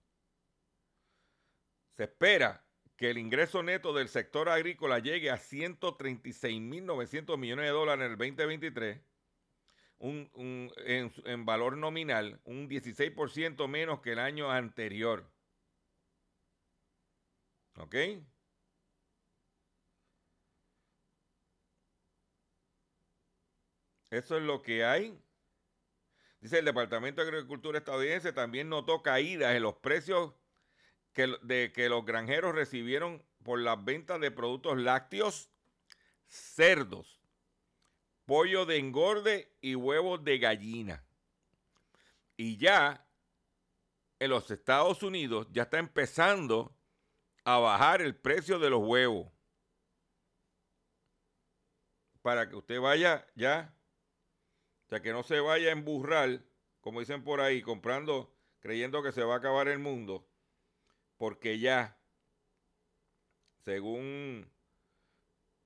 Se 1.96 2.02
espera 2.02 2.64
que 3.00 3.08
el 3.10 3.16
ingreso 3.16 3.62
neto 3.62 3.94
del 3.94 4.10
sector 4.10 4.50
agrícola 4.50 4.98
llegue 4.98 5.30
a 5.30 5.38
136.900 5.38 7.38
millones 7.38 7.64
de 7.64 7.70
dólares 7.70 8.04
en 8.04 8.12
el 8.12 8.18
2023, 8.18 9.00
un- 9.98 10.30
un- 10.34 10.70
en, 10.76 11.10
en 11.24 11.46
valor 11.46 11.78
nominal, 11.78 12.42
un 12.44 12.68
16% 12.68 13.68
menos 13.68 14.02
que 14.02 14.12
el 14.12 14.18
año 14.18 14.50
anterior. 14.50 15.32
¿Ok? 17.78 17.94
Eso 24.10 24.36
es 24.36 24.42
lo 24.42 24.62
que 24.62 24.84
hay. 24.84 25.22
Dice 26.40 26.58
el 26.58 26.64
Departamento 26.64 27.22
de 27.22 27.28
Agricultura 27.30 27.78
estadounidense 27.78 28.32
también 28.32 28.68
notó 28.68 29.02
caídas 29.02 29.54
en 29.54 29.62
los 29.62 29.76
precios 29.76 30.34
que, 31.12 31.34
de 31.42 31.72
que 31.72 31.88
los 31.88 32.04
granjeros 32.04 32.54
recibieron 32.54 33.22
por 33.42 33.58
las 33.60 33.82
ventas 33.84 34.20
de 34.20 34.30
productos 34.30 34.78
lácteos, 34.78 35.50
cerdos, 36.26 37.20
pollo 38.24 38.66
de 38.66 38.76
engorde 38.76 39.52
y 39.60 39.74
huevos 39.74 40.22
de 40.24 40.38
gallina. 40.38 41.04
Y 42.36 42.56
ya 42.56 43.06
en 44.18 44.30
los 44.30 44.50
Estados 44.50 45.02
Unidos 45.02 45.48
ya 45.50 45.62
está 45.62 45.78
empezando 45.78 46.76
a 47.44 47.58
bajar 47.58 48.02
el 48.02 48.14
precio 48.14 48.58
de 48.58 48.70
los 48.70 48.82
huevos. 48.82 49.32
Para 52.22 52.48
que 52.48 52.56
usted 52.56 52.78
vaya 52.78 53.26
ya, 53.34 53.74
sea, 54.90 55.00
que 55.00 55.12
no 55.12 55.22
se 55.22 55.40
vaya 55.40 55.68
a 55.68 55.72
emburrar, 55.72 56.42
como 56.80 57.00
dicen 57.00 57.24
por 57.24 57.40
ahí, 57.40 57.62
comprando, 57.62 58.34
creyendo 58.58 59.02
que 59.02 59.12
se 59.12 59.22
va 59.22 59.34
a 59.34 59.38
acabar 59.38 59.68
el 59.68 59.78
mundo, 59.78 60.28
porque 61.20 61.58
ya, 61.58 62.00
según 63.64 64.50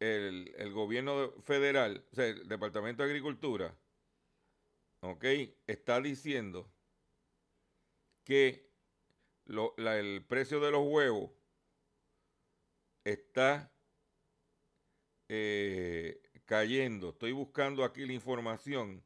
el, 0.00 0.54
el 0.56 0.72
gobierno 0.72 1.32
federal, 1.42 2.06
o 2.12 2.14
sea, 2.14 2.26
el 2.26 2.46
Departamento 2.48 3.02
de 3.02 3.08
Agricultura, 3.10 3.76
¿ok? 5.02 5.24
Está 5.68 6.00
diciendo 6.00 6.68
que 8.24 8.72
lo- 9.46 9.74
la- 9.78 9.98
el 9.98 10.24
precio 10.26 10.60
de 10.60 10.70
los 10.72 10.86
huevos 10.86 11.32
está 13.04 13.70
eh, 15.28 16.22
cayendo. 16.46 17.10
Estoy 17.10 17.32
buscando 17.32 17.84
aquí 17.84 18.06
la 18.06 18.12
información 18.14 19.04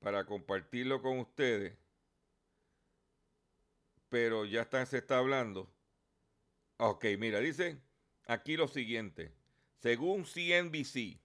para 0.00 0.26
compartirlo 0.26 1.02
con 1.02 1.18
ustedes, 1.20 1.78
pero 4.12 4.44
ya 4.44 4.68
se 4.84 4.98
está 4.98 5.16
hablando. 5.16 5.72
Ok, 6.76 7.06
mira, 7.18 7.40
dice 7.40 7.78
aquí 8.26 8.58
lo 8.58 8.68
siguiente. 8.68 9.32
Según 9.78 10.26
CNBC, 10.26 11.18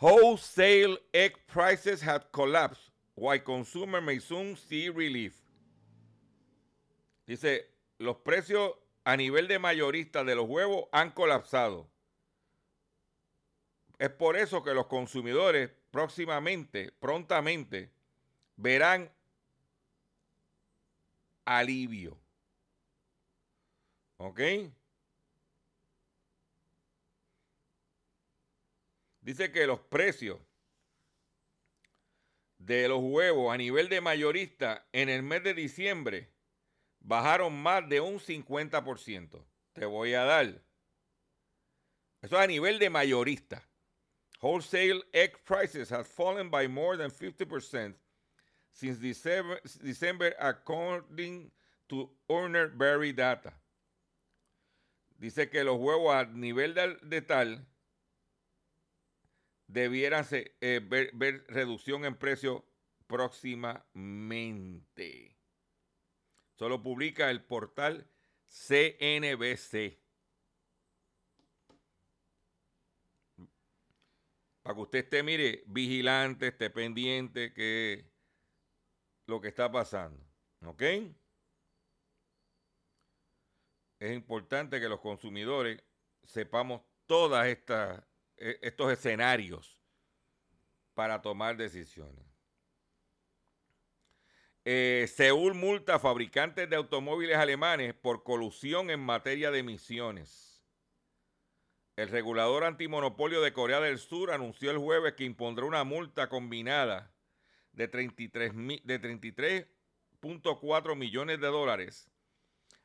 wholesale 0.00 0.98
egg 1.12 1.46
prices 1.46 2.02
have 2.02 2.26
collapsed 2.32 2.90
while 3.14 3.40
consumers 3.40 4.02
may 4.02 4.18
soon 4.18 4.56
see 4.56 4.90
relief. 4.90 5.40
Dice, 7.24 7.70
los 7.98 8.16
precios 8.16 8.72
a 9.04 9.16
nivel 9.16 9.46
de 9.46 9.60
mayorista 9.60 10.24
de 10.24 10.34
los 10.34 10.48
huevos 10.48 10.88
han 10.90 11.12
colapsado. 11.12 11.88
Es 14.00 14.10
por 14.10 14.36
eso 14.36 14.64
que 14.64 14.74
los 14.74 14.88
consumidores 14.88 15.70
próximamente, 15.92 16.90
prontamente, 16.98 17.92
verán 18.56 19.15
alivio. 21.46 22.20
¿Ok? 24.18 24.40
Dice 29.20 29.50
que 29.50 29.66
los 29.66 29.80
precios 29.80 30.38
de 32.58 32.88
los 32.88 33.00
huevos 33.02 33.52
a 33.52 33.56
nivel 33.56 33.88
de 33.88 34.00
mayorista 34.00 34.86
en 34.92 35.08
el 35.08 35.22
mes 35.22 35.42
de 35.42 35.54
diciembre 35.54 36.30
bajaron 37.00 37.54
más 37.60 37.88
de 37.88 38.00
un 38.00 38.18
50%. 38.18 39.44
Te 39.72 39.84
voy 39.84 40.14
a 40.14 40.24
dar. 40.24 40.46
Eso 42.22 42.36
es 42.36 42.42
a 42.42 42.46
nivel 42.46 42.78
de 42.78 42.90
mayorista. 42.90 43.68
Wholesale 44.40 45.02
egg 45.12 45.38
prices 45.44 45.90
have 45.90 46.04
fallen 46.04 46.50
by 46.50 46.68
more 46.68 46.96
than 46.96 47.10
50% 47.10 47.94
since 48.76 48.98
December, 48.98 50.36
according 50.38 51.50
to 51.88 52.10
Urner 52.28 52.68
Berry 52.68 53.12
data. 53.12 53.54
Dice 55.18 55.48
que 55.48 55.64
los 55.64 55.78
huevos 55.78 56.14
a 56.14 56.26
nivel 56.26 56.74
de, 56.74 56.98
de 57.02 57.22
tal 57.22 57.66
debieran 59.66 60.26
eh, 60.30 60.82
ver, 60.86 61.10
ver 61.14 61.46
reducción 61.48 62.04
en 62.04 62.16
precio 62.16 62.66
próximamente. 63.06 65.38
Solo 66.58 66.82
publica 66.82 67.30
el 67.30 67.42
portal 67.42 68.06
CNBC. 68.46 69.98
Para 74.62 74.74
que 74.74 74.80
usted 74.82 74.98
esté, 74.98 75.22
mire, 75.22 75.64
vigilante, 75.66 76.48
esté 76.48 76.68
pendiente 76.68 77.54
que 77.54 78.15
lo 79.26 79.40
que 79.40 79.48
está 79.48 79.70
pasando. 79.70 80.24
¿Ok? 80.64 80.82
Es 83.98 84.14
importante 84.14 84.80
que 84.80 84.88
los 84.88 85.00
consumidores 85.00 85.82
sepamos 86.24 86.82
estas 87.46 88.02
eh, 88.36 88.58
estos 88.62 88.92
escenarios 88.92 89.78
para 90.94 91.22
tomar 91.22 91.56
decisiones. 91.56 92.26
Eh, 94.64 95.06
Seúl 95.14 95.54
multa 95.54 95.94
a 95.94 95.98
fabricantes 96.00 96.68
de 96.68 96.76
automóviles 96.76 97.36
alemanes 97.36 97.94
por 97.94 98.24
colusión 98.24 98.90
en 98.90 99.00
materia 99.00 99.50
de 99.50 99.60
emisiones. 99.60 100.66
El 101.94 102.08
regulador 102.08 102.64
antimonopolio 102.64 103.40
de 103.40 103.52
Corea 103.52 103.80
del 103.80 103.98
Sur 103.98 104.32
anunció 104.32 104.70
el 104.70 104.78
jueves 104.78 105.14
que 105.14 105.24
impondrá 105.24 105.64
una 105.64 105.84
multa 105.84 106.28
combinada 106.28 107.15
de 107.76 107.86
33 107.88 108.52
mi- 108.54 108.80
de 108.84 108.98
33.4 108.98 110.96
millones 110.96 111.40
de 111.40 111.46
dólares 111.46 112.10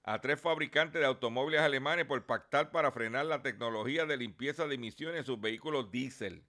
a 0.04 0.20
tres 0.22 0.40
fabricantes 0.40 1.00
de 1.00 1.06
automóviles 1.08 1.62
alemanes 1.62 2.06
por 2.06 2.26
pactar 2.26 2.72
para 2.72 2.92
frenar 2.92 3.26
la 3.26 3.42
tecnología 3.42 4.06
de 4.06 4.18
limpieza 4.18 4.68
de 4.68 4.76
emisiones 4.76 5.20
en 5.20 5.26
sus 5.26 5.40
vehículos 5.40 5.92
diésel. 5.92 6.44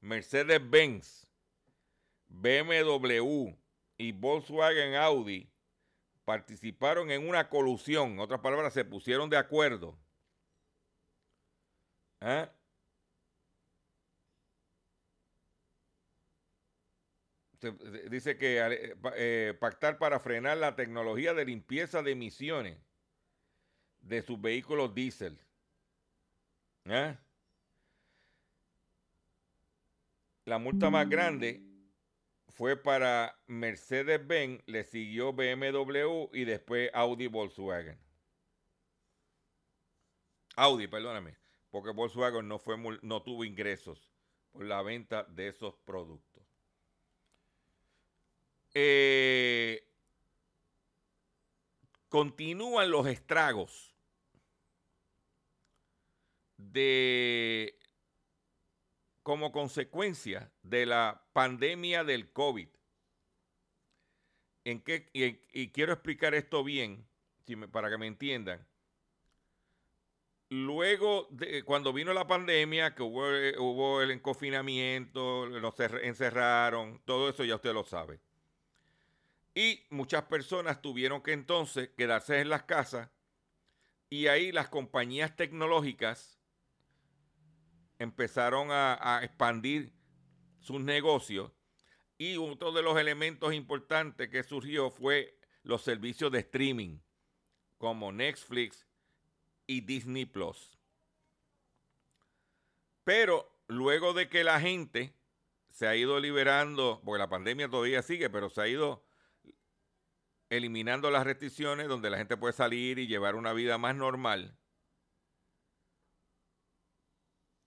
Mercedes-Benz, 0.00 1.26
BMW 2.28 3.54
y 3.98 4.12
Volkswagen 4.12 4.94
Audi 4.96 5.48
participaron 6.24 7.10
en 7.10 7.26
una 7.28 7.48
colusión, 7.48 8.12
en 8.12 8.20
otras 8.20 8.40
palabras, 8.40 8.74
se 8.74 8.84
pusieron 8.84 9.28
de 9.30 9.36
acuerdo. 9.38 9.98
¿Ah? 12.20 12.50
Dice 18.10 18.36
que 18.36 18.58
eh, 18.58 18.96
eh, 19.16 19.54
pactar 19.58 19.98
para 19.98 20.18
frenar 20.20 20.58
la 20.58 20.74
tecnología 20.74 21.34
de 21.34 21.44
limpieza 21.44 22.02
de 22.02 22.12
emisiones 22.12 22.78
de 24.00 24.22
sus 24.22 24.40
vehículos 24.40 24.94
diésel. 24.94 25.38
¿Ah? 26.86 27.16
La 30.44 30.58
multa 30.58 30.90
más 30.90 31.08
grande 31.08 31.62
fue 32.48 32.76
para 32.76 33.38
Mercedes-Benz, 33.46 34.62
le 34.66 34.82
siguió 34.84 35.32
BMW 35.32 36.28
y 36.32 36.44
después 36.44 36.90
Audi 36.92 37.28
Volkswagen. 37.28 37.98
Audi, 40.56 40.88
perdóname, 40.88 41.36
porque 41.70 41.90
Volkswagen 41.90 42.48
no 42.48 43.22
tuvo 43.22 43.44
ingresos 43.44 44.12
por 44.50 44.64
la 44.64 44.82
venta 44.82 45.24
de 45.24 45.48
esos 45.48 45.74
productos. 45.84 46.31
Eh, 48.74 49.86
continúan 52.08 52.90
los 52.90 53.06
estragos 53.06 53.94
de 56.56 57.78
como 59.22 59.52
consecuencia 59.52 60.52
de 60.62 60.86
la 60.86 61.24
pandemia 61.32 62.04
del 62.04 62.32
COVID. 62.32 62.68
¿En 64.64 64.80
qué, 64.80 65.10
y, 65.12 65.68
quiero 65.70 65.92
explicar 65.92 66.34
esto 66.34 66.62
bien 66.62 67.06
para 67.72 67.90
que 67.90 67.98
me 67.98 68.06
entiendan. 68.06 68.66
Luego, 70.48 71.26
de, 71.30 71.64
cuando 71.64 71.92
vino 71.92 72.12
la 72.12 72.26
pandemia, 72.26 72.94
que 72.94 73.02
hubo, 73.02 74.02
el 74.02 74.22
confinamiento, 74.22 75.48
nos 75.48 75.74
cer- 75.74 76.00
encerraron, 76.04 77.00
todo 77.04 77.30
eso 77.30 77.44
ya 77.44 77.56
usted 77.56 77.72
lo 77.72 77.84
sabe. 77.84 78.20
Y 79.54 79.84
muchas 79.90 80.24
personas 80.24 80.80
tuvieron 80.80 81.22
que 81.22 81.32
entonces 81.32 81.90
quedarse 81.96 82.40
en 82.40 82.48
las 82.48 82.62
casas 82.62 83.10
y 84.08 84.26
ahí 84.26 84.52
las 84.52 84.68
compañías 84.68 85.36
tecnológicas 85.36 86.38
empezaron 87.98 88.68
a, 88.70 89.20
expandir 89.22 89.92
sus 90.60 90.80
negocios 90.80 91.50
y 92.18 92.36
otro 92.36 92.72
de 92.72 92.82
los 92.82 92.98
elementos 92.98 93.54
importantes 93.54 94.28
que 94.28 94.42
surgió 94.42 94.90
fue 94.90 95.38
los 95.62 95.82
servicios 95.82 96.30
de 96.30 96.40
streaming 96.40 96.98
como 97.78 98.12
Netflix 98.12 98.86
y 99.66 99.80
Disney 99.80 100.26
Plus. 100.26 100.78
Pero 103.04 103.50
luego 103.66 104.12
de 104.12 104.28
que 104.28 104.44
la 104.44 104.60
gente 104.60 105.14
se 105.70 105.86
ha 105.86 105.96
ido 105.96 106.20
liberando, 106.20 107.00
porque 107.04 107.18
la 107.18 107.30
pandemia 107.30 107.68
todavía 107.68 108.02
sigue, 108.02 108.28
pero 108.28 108.50
se 108.50 108.60
ha 108.60 108.68
ido 108.68 109.02
eliminando 110.52 111.10
las 111.10 111.24
restricciones 111.24 111.88
donde 111.88 112.10
la 112.10 112.18
gente 112.18 112.36
puede 112.36 112.52
salir 112.52 112.98
y 112.98 113.06
llevar 113.06 113.36
una 113.36 113.54
vida 113.54 113.78
más 113.78 113.96
normal, 113.96 114.58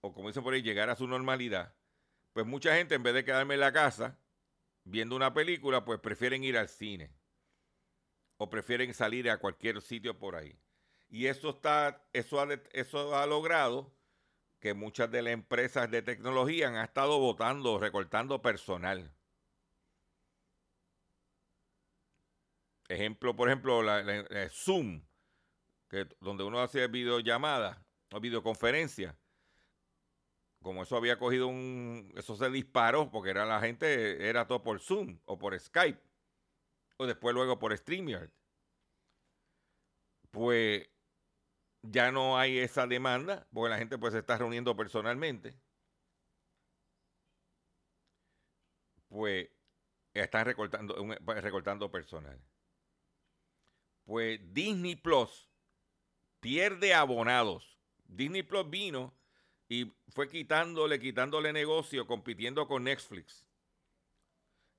o 0.01 0.13
como 0.13 0.27
dicen 0.27 0.43
por 0.43 0.53
ahí, 0.53 0.61
llegar 0.61 0.91
a 0.91 0.95
su 0.95 1.07
normalidad, 1.07 1.75
pues 2.33 2.45
mucha 2.45 2.75
gente 2.75 2.93
en 2.93 3.01
vez 3.01 3.15
de 3.15 3.25
quedarme 3.25 3.55
en 3.55 3.61
la 3.61 3.73
casa 3.73 4.19
viendo 4.83 5.15
una 5.15 5.33
película, 5.33 5.83
pues 5.83 5.99
prefieren 5.99 6.43
ir 6.43 6.57
al 6.59 6.69
cine 6.69 7.11
o 8.37 8.51
prefieren 8.51 8.93
salir 8.93 9.31
a 9.31 9.39
cualquier 9.39 9.81
sitio 9.81 10.19
por 10.19 10.35
ahí. 10.35 10.55
Y 11.09 11.25
eso 11.25 11.49
está, 11.49 12.07
eso 12.13 12.39
ha, 12.39 12.53
eso 12.71 13.15
ha 13.15 13.25
logrado 13.25 13.95
que 14.59 14.75
muchas 14.75 15.09
de 15.09 15.23
las 15.23 15.33
empresas 15.33 15.89
de 15.89 16.03
tecnología 16.03 16.67
han 16.67 16.75
estado 16.75 17.17
votando, 17.17 17.79
recortando 17.79 18.43
personal. 18.43 19.14
Ejemplo, 22.87 23.35
por 23.35 23.49
ejemplo, 23.49 23.81
la, 23.81 24.49
Zoom, 24.49 25.01
que, 25.89 26.07
donde 26.19 26.43
uno 26.43 26.59
hace 26.59 26.87
videollamadas 26.87 27.77
o 28.13 28.19
videoconferencias. 28.19 29.15
Como 30.61 30.83
eso 30.83 30.97
había 30.97 31.19
cogido 31.19 31.47
un. 31.47 32.11
Eso 32.15 32.35
se 32.35 32.49
disparó 32.49 33.11
porque 33.11 33.29
era 33.31 33.45
la 33.45 33.59
gente, 33.59 34.27
era 34.27 34.47
todo 34.47 34.63
por 34.63 34.79
Zoom 34.79 35.19
o 35.25 35.37
por 35.37 35.59
Skype. 35.59 36.01
O 36.97 37.05
después 37.05 37.35
luego 37.35 37.59
por 37.59 37.75
StreamYard. 37.77 38.31
Pues 40.31 40.89
ya 41.83 42.11
no 42.11 42.37
hay 42.37 42.57
esa 42.59 42.87
demanda, 42.87 43.47
porque 43.53 43.69
la 43.69 43.77
gente 43.77 43.97
pues 43.97 44.13
se 44.13 44.19
está 44.19 44.37
reuniendo 44.37 44.75
personalmente. 44.75 45.55
Pues 49.07 49.49
están 50.13 50.45
recortando, 50.45 50.95
recortando 51.41 51.91
personal. 51.91 52.39
Pues 54.05 54.39
Disney 54.53 54.95
Plus 54.95 55.49
pierde 56.39 56.93
abonados. 56.93 57.77
Disney 58.07 58.43
Plus 58.43 58.69
vino 58.69 59.13
y 59.67 59.91
fue 60.09 60.29
quitándole, 60.29 60.99
quitándole 60.99 61.51
negocio, 61.51 62.05
compitiendo 62.07 62.67
con 62.67 62.83
Netflix. 62.83 63.45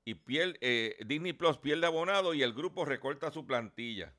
Y 0.05 0.17
eh, 0.29 0.97
Disney 1.05 1.33
Plus 1.33 1.59
pierde 1.59 1.87
abonados 1.87 2.37
y 2.37 2.43
el 2.43 2.55
grupo 2.55 2.85
recorta 2.85 3.33
su 3.33 3.45
plantilla. 3.45 4.15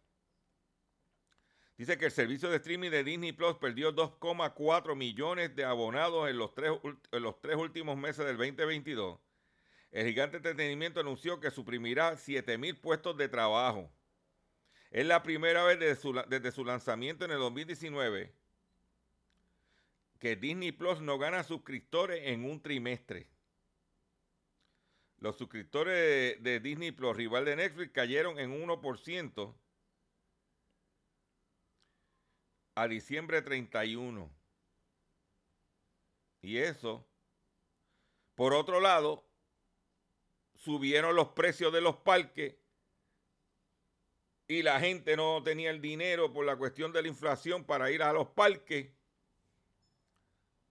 Dice 1.78 1.98
que 1.98 2.06
el 2.06 2.12
servicio 2.12 2.50
de 2.50 2.58
streaming 2.58 2.90
de 2.90 3.04
Disney 3.04 3.32
Plus 3.32 3.56
perdió 3.56 3.96
2,4 3.96 4.96
millones 4.96 5.56
de 5.56 5.64
abonados 5.64 6.28
en 6.28 6.38
los, 6.38 6.54
tres, 6.56 6.72
en 7.12 7.24
los 7.24 7.40
tres 7.40 7.56
últimos 7.56 7.96
meses 7.96 8.26
del 8.26 8.36
2022. 8.36 9.20
El 9.92 10.08
gigante 10.08 10.38
entretenimiento 10.38 11.00
anunció 11.00 11.40
que 11.40 11.52
suprimirá 11.52 12.18
7 12.18 12.58
mil 12.58 12.76
puestos 12.76 13.16
de 13.16 13.30
trabajo. 13.30 13.90
Es 14.92 15.06
la 15.06 15.22
primera 15.24 15.64
vez 15.64 15.80
desde 15.80 15.96
su, 16.02 16.14
desde 16.28 16.52
su 16.52 16.64
lanzamiento 16.64 17.26
en 17.26 17.32
el 17.32 17.40
2019 17.40 18.34
que 20.20 20.36
Disney 20.36 20.72
Plus 20.72 21.02
no 21.02 21.18
gana 21.20 21.44
suscriptores 21.44 22.22
en 22.24 22.46
un 22.46 22.62
trimestre. 22.62 23.30
Los 25.20 25.38
suscriptores 25.38 25.96
de, 25.96 26.38
de 26.42 26.60
Disney 26.60 26.92
Plus, 26.92 27.16
rival 27.16 27.46
de 27.46 27.56
Netflix, 27.56 27.92
cayeron 27.92 28.40
en 28.40 28.52
1% 28.52 29.56
a 32.76 32.88
diciembre 32.88 33.42
31. 33.42 34.30
Y 36.42 36.58
eso, 36.58 37.06
por 38.36 38.54
otro 38.54 38.80
lado, 38.80 39.28
subieron 40.56 41.16
los 41.16 41.30
precios 41.30 41.74
de 41.74 41.82
los 41.82 41.98
parques 41.98 42.56
y 44.48 44.64
la 44.64 44.80
gente 44.80 45.16
no 45.18 45.44
tenía 45.44 45.70
el 45.72 45.82
dinero 45.82 46.32
por 46.32 46.46
la 46.46 46.56
cuestión 46.56 46.92
de 46.94 47.02
la 47.02 47.08
inflación 47.10 47.66
para 47.66 47.92
ir 47.92 48.02
a 48.02 48.14
los 48.14 48.30
parques 48.30 48.92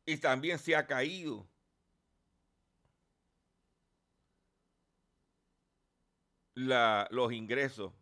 y 0.06 0.16
también 0.18 0.58
se 0.58 0.74
ha 0.76 0.86
caído. 0.86 1.48
la- 6.54 7.06
los 7.10 7.32
ingresos 7.32 7.92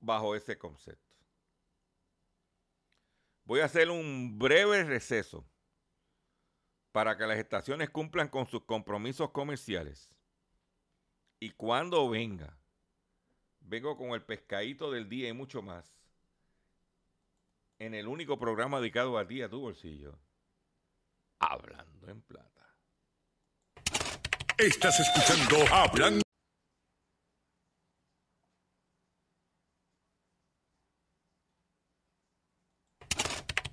bajo 0.00 0.34
ese 0.36 0.58
concepto. 0.58 1.16
Voy 3.44 3.60
a 3.60 3.64
hacer 3.64 3.88
un 3.88 4.38
breve 4.38 4.84
receso 4.84 5.48
para 6.92 7.16
que 7.16 7.26
las 7.26 7.38
estaciones 7.38 7.88
cumplan 7.88 8.28
con 8.28 8.46
sus 8.46 8.64
compromisos 8.64 9.30
comerciales. 9.30 10.10
Y 11.40 11.50
cuando 11.52 12.10
venga, 12.10 12.57
vengo 13.68 13.96
con 13.96 14.10
el 14.10 14.22
pescadito 14.22 14.90
del 14.90 15.08
día 15.08 15.28
y 15.28 15.32
mucho 15.32 15.62
más. 15.62 15.94
En 17.78 17.94
el 17.94 18.08
único 18.08 18.38
programa 18.38 18.80
dedicado 18.80 19.18
a 19.18 19.26
ti, 19.26 19.42
a 19.42 19.48
tu 19.48 19.60
bolsillo. 19.60 20.18
Hablando 21.38 22.08
en 22.08 22.20
plata. 22.22 22.48
Estás 24.56 24.98
escuchando 24.98 25.72
Hablando. 25.72 26.22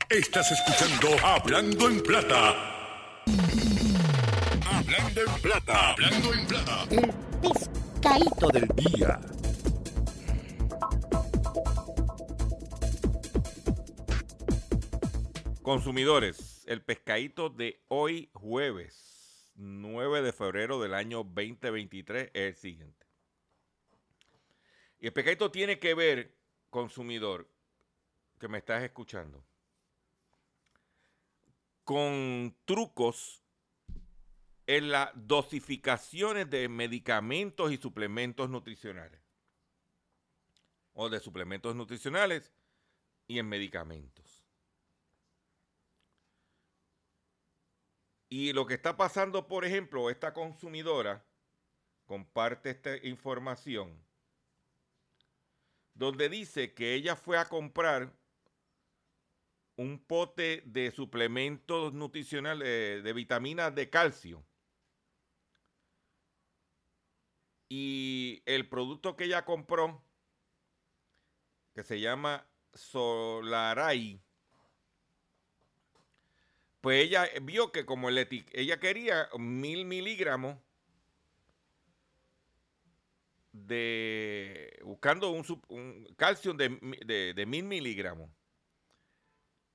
Estás 0.07 0.51
escuchando 0.51 1.25
Hablando 1.25 1.89
en 1.89 2.03
Plata. 2.03 3.23
Hablando 4.69 5.21
en 5.21 5.41
Plata. 5.41 5.91
Hablando 5.91 6.33
en 6.33 6.45
Plata. 6.45 6.83
El 6.91 7.13
pescadito 7.41 8.47
del 8.49 8.67
día. 8.75 9.19
Consumidores, 15.65 16.63
el 16.67 16.83
pescadito 16.83 17.49
de 17.49 17.83
hoy 17.87 18.29
jueves 18.33 19.51
9 19.55 20.21
de 20.21 20.31
febrero 20.31 20.79
del 20.79 20.93
año 20.93 21.23
2023 21.23 22.29
es 22.35 22.49
el 22.49 22.55
siguiente. 22.55 23.07
Y 24.99 25.07
el 25.07 25.13
pescadito 25.13 25.49
tiene 25.49 25.79
que 25.79 25.95
ver, 25.95 26.37
consumidor, 26.69 27.49
que 28.39 28.47
me 28.47 28.59
estás 28.59 28.83
escuchando, 28.83 29.43
con 31.83 32.55
trucos 32.65 33.41
en 34.67 34.91
las 34.91 35.09
dosificaciones 35.15 36.47
de 36.47 36.69
medicamentos 36.69 37.71
y 37.71 37.77
suplementos 37.77 38.51
nutricionales. 38.51 39.19
O 40.93 41.09
de 41.09 41.19
suplementos 41.19 41.75
nutricionales 41.75 42.53
y 43.25 43.39
en 43.39 43.49
medicamentos. 43.49 44.24
Y 48.37 48.51
lo 48.51 48.65
que 48.65 48.73
está 48.73 48.97
pasando, 48.97 49.47
por 49.47 49.63
ejemplo, 49.63 50.09
esta 50.09 50.33
consumidora 50.33 51.25
comparte 52.03 52.71
esta 52.71 52.97
información 52.97 53.97
donde 55.93 56.27
dice 56.27 56.73
que 56.73 56.95
ella 56.95 57.15
fue 57.15 57.37
a 57.37 57.47
comprar 57.47 58.13
un 59.77 60.03
pote 60.05 60.63
de 60.65 60.91
suplementos 60.91 61.93
nutricionales 61.93 63.05
de, 63.05 63.13
vitaminas 63.13 63.73
de 63.73 63.89
calcio. 63.89 64.45
Y 67.69 68.43
el 68.45 68.67
producto 68.67 69.15
que 69.15 69.23
ella 69.23 69.45
compró, 69.45 70.03
que 71.73 71.85
se 71.85 72.01
llama 72.01 72.45
Solaray, 72.73 74.24
pues 76.85 77.03
ella 77.03 77.27
vio 77.41 77.71
que 77.71 77.83
como 77.83 78.09
el 78.09 78.19
ella 78.19 78.79
quería 78.79 79.27
mil 79.39 79.85
miligramos 79.85 80.55
de 83.51 84.79
buscando 84.83 85.31
un, 85.31 86.13
calcio 86.15 86.53
de, 86.53 87.43
mil 87.47 87.63
miligramos 87.63 88.29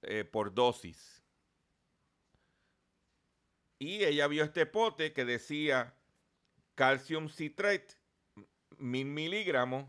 eh, 0.03 0.23
por 0.23 0.55
dosis. 0.55 1.20
Y 3.81 4.05
ella 4.05 4.29
vio 4.29 4.44
este 4.44 4.64
pote 4.64 5.12
que 5.12 5.25
decía 5.25 5.92
calcium 6.77 7.29
citrate, 7.29 7.88
mil 8.79 9.07
miligramos, 9.07 9.85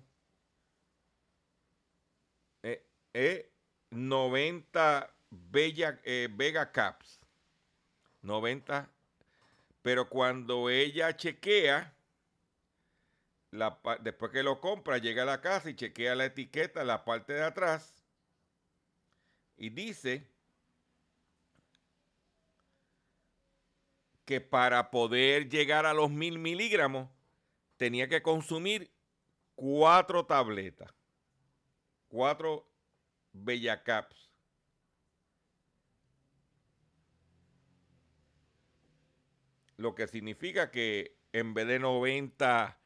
eh, 2.64 3.52
90 3.92 5.04
eh, 5.06 5.21
bella, 5.32 6.00
eh, 6.04 6.28
Vega 6.32 6.72
Caps. 6.72 7.20
90. 8.22 8.88
Pero 9.82 10.08
cuando 10.10 10.70
ella 10.70 11.16
chequea, 11.18 11.94
después 14.02 14.32
que 14.32 14.44
lo 14.44 14.62
compra, 14.62 15.00
llega 15.00 15.24
a 15.24 15.26
la 15.26 15.42
casa 15.42 15.70
y 15.70 15.76
chequea 15.76 16.14
la 16.14 16.26
etiqueta 16.26 16.84
la 16.84 17.04
parte 17.04 17.34
de 17.34 17.44
atrás 17.44 17.96
y 19.58 19.70
dice 19.70 20.28
que 24.26 24.40
para 24.40 24.92
poder 24.92 25.50
llegar 25.50 25.86
a 25.86 25.94
los 25.94 26.10
mil 26.10 26.40
miligramos 26.40 27.10
tenía 27.78 28.08
que 28.08 28.22
consumir 28.22 28.92
cuatro 29.56 30.26
tabletas, 30.26 30.92
cuatro 32.08 32.68
Bellacaps. 33.34 34.31
Lo 39.82 39.96
que 39.96 40.08
significa 40.08 40.70
que 40.70 41.18
en 41.34 41.56
vez 41.56 41.68
de 41.68 41.80
90 41.80 42.80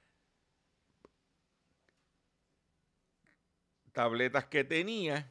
tabletas 3.92 4.46
que 4.46 4.64
tenía, 4.64 5.30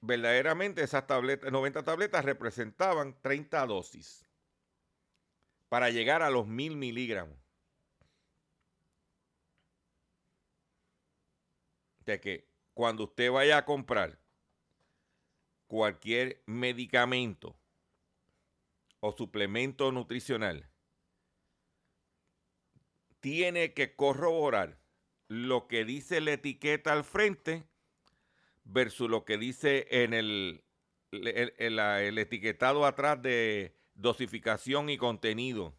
verdaderamente 0.00 0.82
esas 0.82 1.06
tabletas, 1.06 1.52
90 1.52 1.84
tabletas 1.84 2.24
representaban 2.24 3.16
30 3.22 3.66
dosis 3.66 4.28
para 5.68 5.90
llegar 5.90 6.20
a 6.22 6.30
los 6.30 6.48
mil 6.48 6.76
miligramos. 6.76 7.38
De 12.04 12.20
que 12.20 12.48
cuando 12.74 13.04
usted 13.04 13.30
vaya 13.30 13.58
a 13.58 13.64
comprar 13.64 14.18
cualquier 15.68 16.42
medicamento 16.46 17.59
o 19.00 19.12
suplemento 19.12 19.92
nutricional, 19.92 20.70
tiene 23.20 23.74
que 23.74 23.94
corroborar 23.94 24.78
lo 25.28 25.68
que 25.68 25.84
dice 25.84 26.20
la 26.20 26.32
etiqueta 26.32 26.92
al 26.92 27.04
frente 27.04 27.64
versus 28.64 29.08
lo 29.08 29.24
que 29.24 29.38
dice 29.38 29.86
en 29.90 30.14
el, 30.14 30.64
el, 31.12 32.18
etiquetado 32.18 32.84
atrás 32.84 33.20
de 33.22 33.76
dosificación 33.94 34.90
y 34.90 34.96
contenido. 34.96 35.76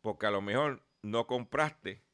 Porque 0.00 0.26
a 0.26 0.30
lo 0.30 0.40
mejor 0.40 0.84
no 1.02 1.26
compraste 1.26 2.04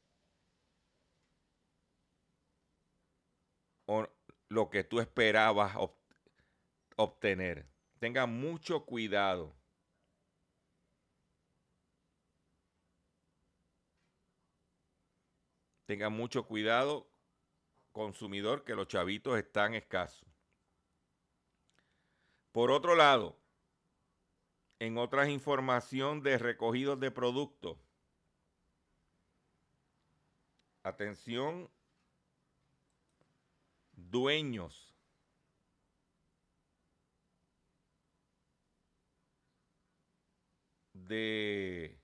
lo 4.49 4.69
que 4.69 4.83
tú 4.83 4.99
esperabas 4.99 5.75
obtener. 6.95 7.74
Tenga 8.05 8.27
mucho 8.27 8.85
cuidado. 8.85 9.51
Tenga 15.87 16.09
mucho 16.09 16.45
cuidado, 16.45 17.09
consumidor, 17.91 18.63
que 18.63 18.75
los 18.75 18.87
chavitos 18.87 19.39
están 19.39 19.73
escasos. 19.73 20.29
Por 22.51 22.69
otro 22.69 22.93
lado, 22.93 23.39
en 24.77 24.99
otras 24.99 25.29
información 25.29 26.21
de 26.21 26.37
recogidos 26.37 26.99
de 26.99 27.09
productos, 27.09 27.79
atención, 30.83 31.71
dueños 33.93 34.94
de 41.07 41.99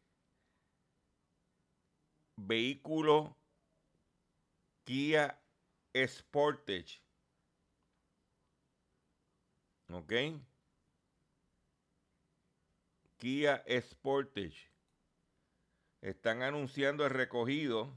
vehículo 2.36 3.38
Kia 4.84 5.40
Sportage. 5.94 7.02
¿Ok? 9.90 10.14
Kia 13.18 13.64
Sportage. 13.82 14.72
Están 16.02 16.42
anunciando 16.42 17.06
el 17.06 17.12
recogido 17.12 17.96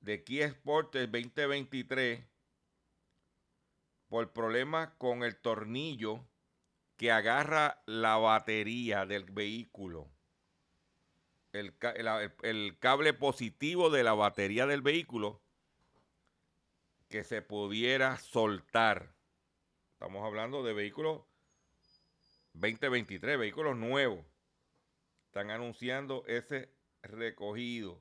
de 0.00 0.24
Kia 0.24 0.50
Sportage 0.50 1.06
2023 1.06 2.24
por 4.08 4.32
problemas 4.32 4.90
con 4.98 5.22
el 5.22 5.40
tornillo 5.40 6.26
que 7.02 7.10
agarra 7.10 7.82
la 7.86 8.16
batería 8.16 9.06
del 9.06 9.24
vehículo. 9.24 10.08
El, 11.52 11.76
cable 12.78 13.12
positivo 13.12 13.90
de 13.90 14.04
la 14.04 14.14
batería 14.14 14.66
del 14.66 14.82
vehículo 14.82 15.42
que 17.08 17.24
se 17.24 17.42
pudiera 17.42 18.18
soltar. 18.18 19.16
Estamos 19.94 20.24
hablando 20.24 20.62
de 20.62 20.74
vehículos 20.74 21.22
2023, 22.52 23.36
vehículos 23.36 23.76
nuevos. 23.76 24.24
Están 25.26 25.50
anunciando 25.50 26.22
ese 26.28 26.72
recogido. 27.02 28.00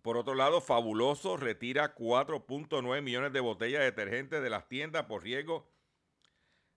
Por 0.00 0.16
otro 0.16 0.34
lado, 0.34 0.62
Fabuloso 0.62 1.36
retira 1.36 1.94
4.9 1.94 3.02
millones 3.02 3.34
de 3.34 3.40
botellas 3.40 3.80
de 3.80 3.84
detergente 3.84 4.40
de 4.40 4.48
las 4.48 4.66
tiendas 4.66 5.04
por 5.04 5.22
riesgo 5.22 5.68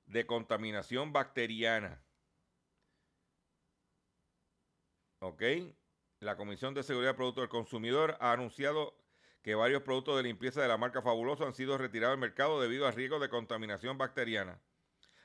de 0.05 0.25
contaminación 0.25 1.13
bacteriana. 1.13 2.03
¿Ok? 5.19 5.41
La 6.19 6.37
Comisión 6.37 6.73
de 6.73 6.83
Seguridad 6.83 7.11
de 7.11 7.17
Productos 7.17 7.43
del 7.43 7.49
Consumidor 7.49 8.17
ha 8.19 8.31
anunciado 8.31 8.97
que 9.41 9.55
varios 9.55 9.83
productos 9.83 10.17
de 10.17 10.23
limpieza 10.23 10.61
de 10.61 10.67
la 10.67 10.77
marca 10.77 11.01
Fabuloso 11.01 11.45
han 11.45 11.53
sido 11.53 11.77
retirados 11.77 12.13
del 12.13 12.21
mercado 12.21 12.61
debido 12.61 12.87
a 12.87 12.91
riesgos 12.91 13.21
de 13.21 13.29
contaminación 13.29 13.97
bacteriana. 13.97 14.59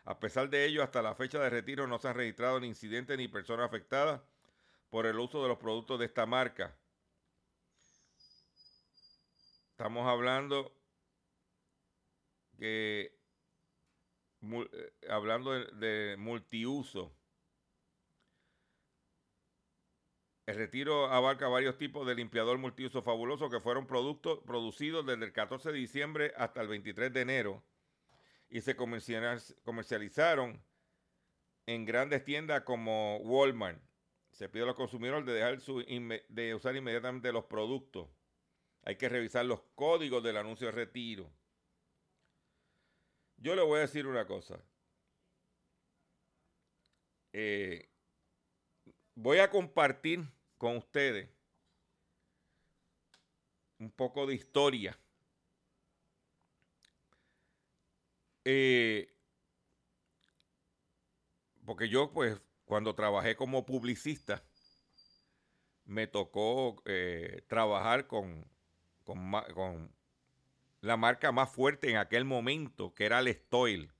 A 0.05 0.19
pesar 0.19 0.49
de 0.51 0.65
ello, 0.65 0.83
hasta 0.83 1.03
la 1.03 1.15
fecha 1.15 1.39
de 1.39 1.51
retiro 1.51 1.87
no 1.87 1.99
se 1.99 2.09
han 2.09 2.15
registrado 2.15 2.59
ni 2.59 2.67
incidentes 2.67 3.17
ni 3.19 3.29
personas 3.29 3.67
afectadas 3.67 4.21
por 4.89 5.07
el 5.07 5.19
uso 5.19 5.43
de 5.43 5.49
los 5.49 5.59
productos 5.59 5.99
de 5.99 6.07
esta 6.07 6.27
marca. 6.27 6.77
Estamos 9.73 10.09
hablando 10.09 10.73
que 12.59 13.18
eh, 14.43 14.93
hablando 15.09 15.53
de, 15.53 16.17
multiuso. 16.19 17.15
El 20.47 20.57
retiro 20.57 21.07
abarca 21.07 21.47
varios 21.49 21.77
tipos 21.77 22.07
de 22.07 22.15
limpiador 22.15 22.57
multiuso 22.59 23.03
fabuloso 23.03 23.51
que 23.51 23.61
fueron 23.61 23.87
productos 23.87 24.41
producidos 24.47 25.05
desde 25.05 25.27
el 25.27 25.33
14 25.33 25.73
de 25.73 25.79
diciembre 25.79 26.33
hasta 26.37 26.63
el 26.63 26.69
23 26.69 27.13
de 27.13 27.21
enero 27.21 27.65
y 28.49 28.63
se 28.63 28.77
comercializ- 28.77 29.61
comercializaron 29.63 30.65
en 31.67 31.85
grandes 31.85 32.25
tiendas 32.25 32.63
como 32.63 33.19
Walmart. 33.19 33.83
Se 34.33 34.49
pide 34.49 34.63
a 34.63 34.67
los 34.67 34.77
consumidores 34.77 35.27
de 35.27 35.35
dejar 35.35 35.61
su 35.61 35.81
de 35.81 36.55
usar 36.55 36.77
inmediatamente 36.77 37.33
los 37.33 37.45
productos. 37.45 38.09
Hay 38.85 38.97
que 38.97 39.09
revisar 39.11 39.45
los 39.45 39.61
códigos 39.75 40.23
del 40.23 40.39
anuncio 40.39 40.69
de 40.69 40.73
retiro. 40.73 41.31
Yo 43.39 43.55
le 43.55 43.63
voy 43.63 43.79
a 43.79 43.83
decir 43.83 44.07
una 44.07 44.27
cosa. 44.27 44.61
Eh, 47.33 47.89
voy 49.15 49.39
a 49.39 49.51
compartir 49.51 50.25
con 50.57 50.77
ustedes 50.77 51.29
un 53.79 53.91
poco 53.93 54.27
de 54.27 54.35
historia. 54.35 54.99
Eh, 58.45 59.15
porque 61.65 61.89
yo, 61.89 62.13
pues, 62.13 62.41
cuando 62.65 62.95
trabajé 62.95 63.37
como 63.37 63.65
publicista, 63.67 64.43
me 65.85 66.07
tocó 66.07 66.83
eh, 66.87 67.45
trabajar 67.49 68.07
con, 68.09 68.51
con, 69.05 69.31
con 69.55 69.98
la 70.81 70.97
marca 70.97 71.33
más 71.33 71.51
fuerte 71.51 71.91
en 71.91 71.97
aquel 71.97 72.25
momento, 72.25 72.95
que 72.95 73.05
era 73.05 73.19
el 73.19 73.33
Stoil, 73.35 73.91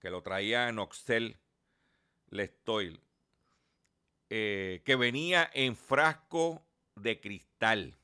que 0.00 0.10
lo 0.10 0.22
traía 0.22 0.70
Noxel, 0.72 1.38
Lestoil, 2.28 3.00
eh, 4.30 4.82
que 4.84 4.96
venía 4.96 5.50
en 5.52 5.76
frasco 5.76 6.64
de 6.94 7.20
cristal. 7.20 7.96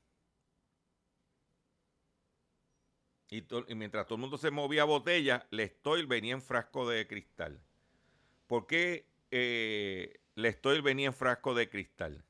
Y, 3.29 3.45
mientras 3.75 4.07
todo 4.07 4.17
el 4.17 4.21
mundo 4.21 4.37
se 4.37 4.51
movía 4.51 4.85
botella, 4.85 5.47
Lestoil 5.51 6.07
venía 6.07 6.35
en 6.35 6.43
frasco 6.43 6.89
de 6.89 7.07
cristal. 7.07 7.63
¿Por 8.47 8.67
qué 8.67 9.07
eh, 9.31 10.21
Lestoil 10.35 10.83
venía 10.83 11.07
en 11.07 11.15
frasco 11.15 11.55
de 11.55 11.71
cristal? 11.71 12.25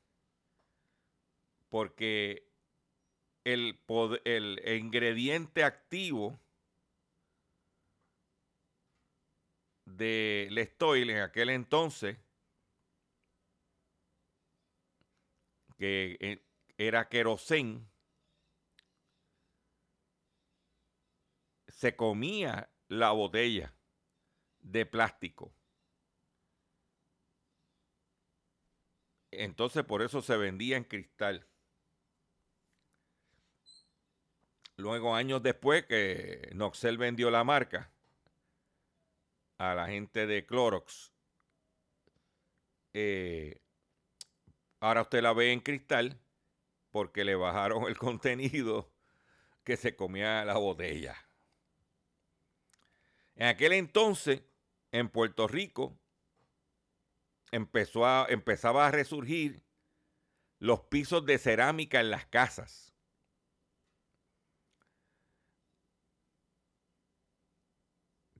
Porque 1.69 2.47
el, 3.43 4.61
ingrediente 4.65 5.63
activo 5.63 6.39
de 9.85 10.47
Lestoil 10.51 11.09
en 11.09 11.21
aquel 11.21 11.49
entonces, 11.49 12.17
que 15.77 16.17
eh, 16.19 16.45
era 16.77 17.09
querosén, 17.09 17.89
se 21.67 21.95
comía 21.95 22.69
la 22.87 23.11
botella 23.11 23.73
de 24.61 24.85
plástico. 24.85 25.53
Entonces 29.31 29.83
por 29.83 30.01
eso 30.01 30.21
se 30.21 30.37
vendía 30.37 30.77
en 30.77 30.83
cristal. 30.83 31.47
Luego, 34.77 35.15
años 35.15 35.43
después 35.43 35.85
que 35.85 36.49
Noxel 36.53 36.97
vendió 36.97 37.29
la 37.29 37.43
marca 37.43 37.91
a 39.57 39.75
la 39.75 39.87
gente 39.87 40.25
de 40.25 40.45
Clorox, 40.45 41.11
eh, 42.93 43.61
ahora 44.79 45.03
usted 45.03 45.21
la 45.21 45.33
ve 45.33 45.51
en 45.51 45.59
cristal 45.59 46.19
porque 46.91 47.23
le 47.23 47.35
bajaron 47.35 47.83
el 47.87 47.97
contenido 47.97 48.91
que 49.63 49.77
se 49.77 49.95
comía 49.95 50.43
la 50.45 50.57
botella. 50.57 51.15
En 53.35 53.47
aquel 53.47 53.73
entonces, 53.73 54.43
en 54.91 55.09
Puerto 55.09 55.47
Rico, 55.47 55.97
empezó 57.51 58.05
a, 58.05 58.27
empezaba 58.29 58.87
a 58.87 58.91
resurgir 58.91 59.63
los 60.59 60.81
pisos 60.81 61.25
de 61.25 61.37
cerámica 61.37 61.99
en 61.99 62.09
las 62.09 62.25
casas. 62.25 62.92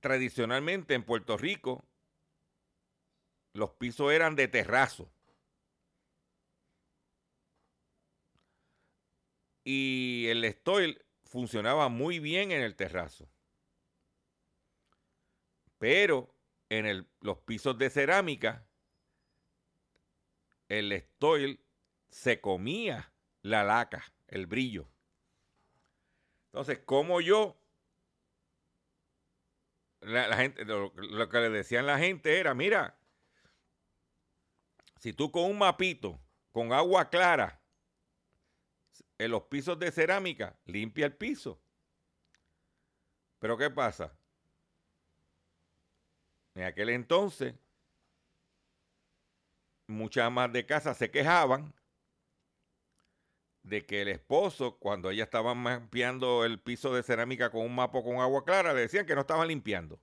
Tradicionalmente 0.04 0.92
en 0.92 1.02
Puerto 1.02 1.38
Rico, 1.38 1.82
los 3.54 3.70
pisos 3.70 4.12
eran 4.12 4.36
de 4.36 4.48
terrazo. 4.48 5.10
Y 9.64 10.26
el 10.28 10.44
Stoil 10.52 11.02
funcionaba 11.24 11.88
muy 11.88 12.18
bien 12.18 12.52
en 12.52 12.60
el 12.60 12.76
terrazo. 12.76 13.30
Pero 15.78 16.34
en 16.68 16.84
el- 16.84 17.08
los 17.22 17.38
pisos 17.38 17.78
de 17.78 17.88
cerámica, 17.88 18.66
el 20.68 20.92
Stoil 21.00 21.64
se 22.10 22.42
comía 22.42 23.10
la 23.40 23.64
laca, 23.64 24.04
el 24.28 24.46
brillo. 24.46 24.86
Entonces, 26.52 26.80
como 26.80 27.22
yo, 27.22 27.56
la, 30.04 30.36
gente, 30.36 30.64
lo, 30.64 30.92
lo 30.94 31.28
que 31.28 31.38
le 31.38 31.50
decían 31.50 31.86
la 31.86 31.98
gente 31.98 32.38
era, 32.38 32.54
mira, 32.54 32.96
si 34.98 35.12
tú 35.12 35.30
con 35.30 35.44
un 35.44 35.58
mapito, 35.58 36.20
con 36.52 36.72
agua 36.72 37.10
clara, 37.10 37.60
en 39.18 39.30
los 39.30 39.42
pisos 39.44 39.78
de 39.78 39.90
cerámica, 39.90 40.56
limpia 40.66 41.06
el 41.06 41.14
piso. 41.14 41.60
Pero 43.38 43.56
¿qué 43.56 43.70
pasa? 43.70 44.12
En 46.54 46.64
aquel 46.64 46.90
entonces, 46.90 47.54
muchas 49.86 50.24
amas 50.24 50.52
de 50.52 50.64
casa 50.64 50.94
se 50.94 51.10
quejaban 51.10 51.74
de 53.64 53.84
que 53.86 54.02
el 54.02 54.08
esposo, 54.08 54.78
cuando 54.78 55.10
ella 55.10 55.24
estaba 55.24 55.54
limpiando 55.54 56.44
el 56.44 56.60
piso 56.60 56.94
de 56.94 57.02
cerámica 57.02 57.50
con 57.50 57.62
un 57.62 57.74
mapo 57.74 58.04
con 58.04 58.18
agua 58.20 58.44
clara, 58.44 58.72
le 58.74 58.82
decían 58.82 59.06
que 59.06 59.14
no 59.16 59.22
estaban 59.22 59.48
limpiando. 59.48 60.00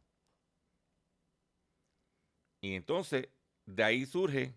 Y 2.61 2.73
entonces, 2.75 3.29
de 3.65 3.83
ahí 3.83 4.05
surge, 4.05 4.55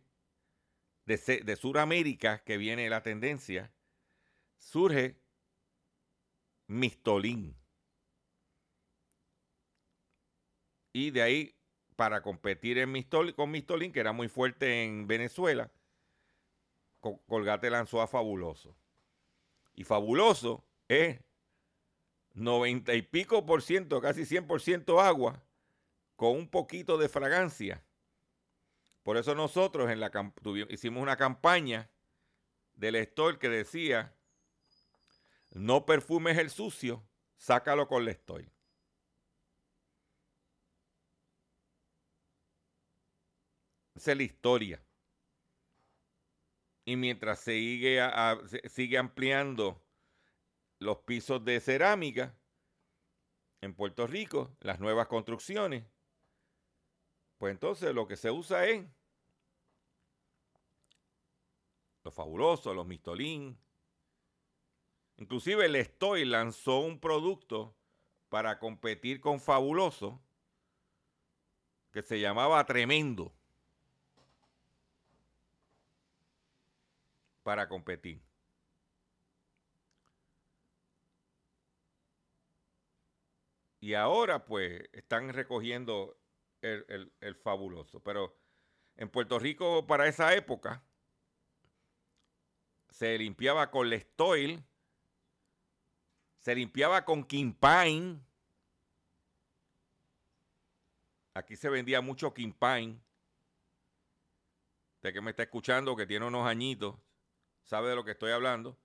de, 1.06 1.16
de 1.44 1.56
Sudamérica, 1.56 2.44
que 2.44 2.56
viene 2.58 2.88
la 2.90 3.02
tendencia, 3.02 3.74
surge 4.58 5.22
Mistolín. 6.80 7.42
Y 10.94 11.10
de 11.10 11.20
ahí, 11.22 11.60
para 11.96 12.22
competir 12.22 12.78
en 12.78 12.90
Mistol, 12.92 13.34
con 13.34 13.50
Mistolín, 13.50 13.92
que 13.92 14.00
era 14.00 14.12
muy 14.12 14.28
fuerte 14.28 14.84
en 14.84 15.06
Venezuela, 15.06 15.72
Co- 17.00 17.22
Colgate 17.28 17.70
lanzó 17.70 18.00
a 18.02 18.08
Fabuloso. 18.08 18.76
Y 19.74 19.84
Fabuloso 19.84 20.64
es 20.88 21.20
90 22.34 22.94
y 22.94 23.02
pico 23.02 23.46
por 23.46 23.62
ciento, 23.62 24.00
casi 24.00 24.24
100 24.24 24.46
por 24.46 24.60
ciento 24.60 25.00
agua, 25.00 25.42
con 26.16 26.32
un 26.32 26.48
poquito 26.48 26.98
de 26.98 27.08
fragancia. 27.08 27.82
Por 29.02 29.16
eso 29.16 29.34
nosotros 29.34 29.90
en 29.90 30.00
la, 30.00 30.10
hicimos 30.70 31.02
una 31.02 31.16
campaña 31.16 31.90
del 32.74 32.96
Estor 32.96 33.38
que 33.38 33.48
decía, 33.48 34.14
no 35.50 35.84
perfumes 35.86 36.38
el 36.38 36.50
sucio, 36.50 37.04
sácalo 37.36 37.86
con 37.86 38.04
Lestoy. 38.04 38.50
Esa 43.94 44.12
es 44.12 44.16
la 44.16 44.22
historia. 44.24 44.82
Y 46.84 46.96
mientras 46.96 47.40
sigue, 47.40 48.00
sigue 48.68 48.98
ampliando 48.98 49.82
los 50.78 50.98
pisos 50.98 51.44
de 51.44 51.60
cerámica 51.60 52.36
en 53.60 53.74
Puerto 53.74 54.06
Rico, 54.06 54.54
las 54.60 54.80
nuevas 54.80 55.06
construcciones, 55.06 55.84
pues 57.38 57.52
entonces 57.52 57.94
lo 57.94 58.06
que 58.06 58.16
se 58.16 58.30
usa 58.30 58.66
es 58.66 58.86
los 62.04 62.14
fabulosos, 62.14 62.76
los 62.76 62.86
mistolín. 62.86 63.58
Inclusive 65.16 65.64
el 65.64 65.76
Estoy 65.76 66.24
lanzó 66.24 66.80
un 66.80 67.00
producto 67.00 67.74
para 68.28 68.58
competir 68.58 69.20
con 69.20 69.40
Fabuloso 69.40 70.20
que 71.92 72.02
se 72.02 72.20
llamaba 72.20 72.64
Tremendo. 72.66 73.32
Para 77.44 77.68
competir. 77.68 78.20
Y 83.80 83.94
ahora 83.94 84.44
pues 84.46 84.82
están 84.92 85.28
recogiendo 85.32 86.16
el, 86.62 86.84
el- 86.88 87.12
el 87.20 87.34
fabuloso. 87.36 88.00
Pero 88.00 88.34
en 88.96 89.10
Puerto 89.10 89.38
Rico 89.38 89.86
para 89.86 90.08
esa 90.08 90.34
época 90.34 90.82
se 92.88 93.18
limpiaba 93.18 93.70
con 93.70 93.90
Lestoil, 93.90 94.64
se 96.38 96.54
limpiaba 96.54 97.04
con 97.04 97.24
Pine, 97.52 98.20
Aquí 101.34 101.56
se 101.56 101.68
vendía 101.68 102.00
mucho 102.00 102.32
Pine. 102.54 103.00
Usted 104.94 105.12
que 105.12 105.20
me 105.20 105.30
está 105.30 105.42
escuchando, 105.42 105.96
que 105.96 106.06
tiene 106.06 106.26
unos 106.26 106.46
añitos, 106.46 106.94
sabe 107.64 107.88
de 107.88 107.96
lo 107.96 108.04
que 108.04 108.12
estoy 108.12 108.30
hablando. 108.30 108.78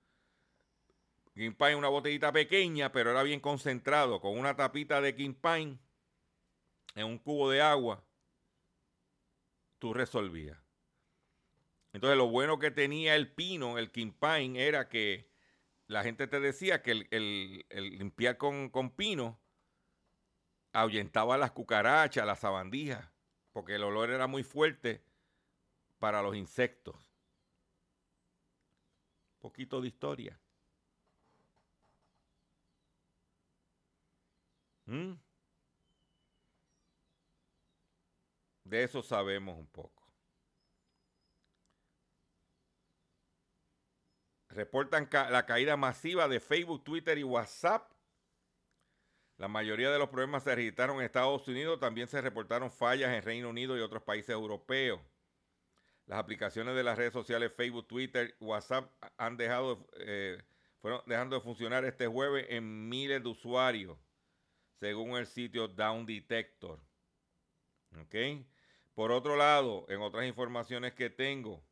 King 1.35 1.53
Pine, 1.53 1.75
una 1.75 1.87
botellita 1.87 2.31
pequeña, 2.31 2.91
pero 2.91 3.11
era 3.11 3.23
bien 3.23 3.39
concentrado, 3.39 4.19
con 4.19 4.37
una 4.37 4.55
tapita 4.55 4.99
de 4.99 5.15
King 5.15 5.35
Pine 5.35 5.79
en 6.95 7.05
un 7.05 7.17
cubo 7.17 7.49
de 7.49 7.61
agua. 7.61 8.03
Tú 9.77 9.93
resolvías. 9.93 10.57
Entonces, 11.93 12.17
lo 12.17 12.27
bueno 12.27 12.59
que 12.59 12.71
tenía 12.71 13.15
el 13.15 13.31
pino, 13.31 13.77
el 13.77 13.91
King 13.91 14.11
Pine, 14.11 14.61
era 14.61 14.89
que 14.89 15.29
la 15.87 16.03
gente 16.03 16.27
te 16.27 16.39
decía 16.39 16.83
que 16.83 17.07
el, 17.09 17.65
limpiar 17.97 18.37
con, 18.37 18.69
con 18.69 18.91
pino 18.91 19.39
ahuyentaba 20.73 21.37
las 21.37 21.51
cucarachas, 21.51 22.25
las 22.25 22.39
sabandijas, 22.39 23.09
porque 23.53 23.75
el 23.75 23.83
olor 23.83 24.11
era 24.11 24.27
muy 24.27 24.43
fuerte 24.43 25.03
para 25.97 26.21
los 26.21 26.35
insectos. 26.35 27.08
Poquito 29.39 29.81
de 29.81 29.87
historia. 29.87 30.39
¿Mm? 34.85 35.13
De 38.63 38.83
eso 38.83 39.01
sabemos 39.01 39.57
un 39.57 39.67
poco. 39.67 40.07
Reportan 44.49 45.07
la 45.11 45.45
caída 45.45 45.77
masiva 45.77 46.27
de 46.27 46.39
Facebook, 46.39 46.83
Twitter 46.83 47.17
y 47.17 47.23
WhatsApp 47.23 47.91
la 49.39 49.47
mayoría 49.47 49.89
de 49.89 49.97
los 49.97 50.09
problemas 50.09 50.43
se 50.43 50.53
registraron 50.53 50.97
en 50.97 51.05
Estados 51.05 51.47
Unidos, 51.47 51.79
también 51.79 52.07
se 52.07 52.19
reportaron 52.19 52.69
fallas 52.69 53.09
en 53.13 53.23
Reino 53.23 53.49
Unido 53.49 53.77
y 53.77 53.79
otros 53.79 54.03
países 54.03 54.31
europeos. 54.31 54.99
Las 56.09 56.19
aplicaciones 56.19 56.75
de 56.75 56.83
las 56.83 56.97
redes 56.97 57.13
sociales 57.13 57.53
Facebook, 57.55 57.87
Twitter, 57.87 58.35
WhatsApp 58.39 58.91
han 59.17 59.37
dejado, 59.37 59.87
eh, 59.99 60.41
fueron 60.81 61.03
dejando 61.05 61.35
de 61.35 61.43
funcionar 61.43 61.85
este 61.85 62.07
jueves 62.07 62.47
en 62.49 62.89
miles 62.89 63.21
de 63.21 63.29
usuarios, 63.29 63.95
según 64.79 65.17
el 65.17 65.27
sitio 65.27 65.67
Down 65.67 66.07
Detector. 66.07 66.79
Por 68.95 69.11
otro 69.11 69.35
lado, 69.35 69.85
en 69.87 70.01
otras 70.01 70.25
informaciones 70.25 70.95
que 70.95 71.11
tengo 71.11 71.63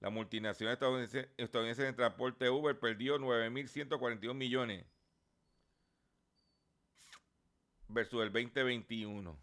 La 0.00 0.10
multinacional 0.10 0.74
estadounidense, 0.74 1.82
de 1.82 1.92
transporte 1.92 2.50
Uber 2.50 2.78
perdió 2.78 3.18
9.142 3.18 4.34
millones 4.34 4.84
versus 7.88 8.22
el 8.22 8.32
2021. 8.32 9.38